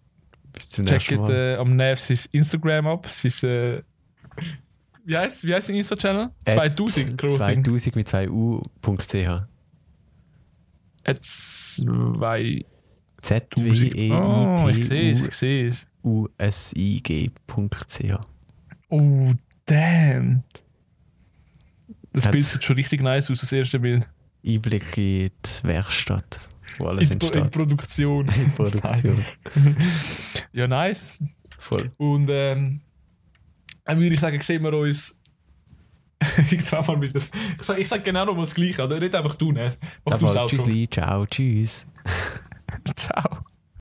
Bis 0.52 0.68
zum 0.68 0.84
nächsten 0.84 1.00
checkt 1.16 1.28
äh, 1.28 1.56
am 1.56 1.76
Nev 1.76 2.00
sein 2.00 2.18
Instagram 2.32 2.86
ab. 2.86 3.06
Sein, 3.10 3.50
äh, 3.50 3.82
wie 5.04 5.16
heißt 5.16 5.46
wie 5.46 5.54
heißt 5.54 5.66
sein 5.68 5.76
Insta-Channel? 5.76 6.30
2000 6.46 7.18
Clothing. 7.18 7.64
2000 7.64 7.96
mit 7.96 8.08
2 8.08 8.30
u.ch. 8.30 9.14
At 11.04 11.22
zwei. 11.22 12.64
z 13.22 13.42
w 13.56 13.68
e 13.68 14.70
ich 14.70 14.90
i 14.90 15.12
t 15.14 15.70
u 16.02 16.28
s 16.38 16.72
i 16.76 17.00
g.ch. 17.02 18.18
Oh, 18.88 19.32
damn. 19.66 20.42
Das 22.12 22.24
Hat's- 22.26 22.32
Bild 22.32 22.44
sieht 22.44 22.64
schon 22.64 22.76
richtig 22.76 23.02
nice 23.02 23.30
aus, 23.30 23.40
das 23.40 23.52
erste 23.52 23.78
Bild. 23.78 24.08
Einblick 24.46 24.96
in 24.96 25.30
die 25.30 25.30
Werkstatt, 25.64 26.40
wo 26.78 26.86
alles 26.86 27.10
In, 27.10 27.18
Pro- 27.18 27.26
in 27.28 27.32
entsteht. 27.34 27.50
Produktion. 27.52 28.26
In 28.36 28.52
Produktion. 28.52 29.24
ja, 30.52 30.66
nice. 30.66 31.18
Voll. 31.58 31.90
Und 31.98 32.28
ähm, 32.30 32.80
dann 33.84 33.98
würde 33.98 34.14
ich 34.14 34.20
sagen, 34.20 34.40
sehen 34.40 34.62
wir 34.62 34.72
uns 34.72 35.20
irgendwann 36.36 36.86
mal 36.86 37.00
wieder. 37.02 37.20
Ich 37.58 37.62
sage 37.62 37.84
sag 37.84 38.04
genau 38.04 38.24
noch 38.24 38.34
mal 38.34 38.42
das 38.44 38.54
Gleiche, 38.54 38.84
oder? 38.84 38.98
Nicht 39.00 39.14
einfach 39.14 39.34
du, 39.34 39.52
ne? 39.52 39.76
Mach 40.04 40.18
du 40.18 40.46
tschüssli, 40.46 40.88
ciao, 40.88 41.26
tschüss. 41.26 41.86
Ciao. 42.94 43.44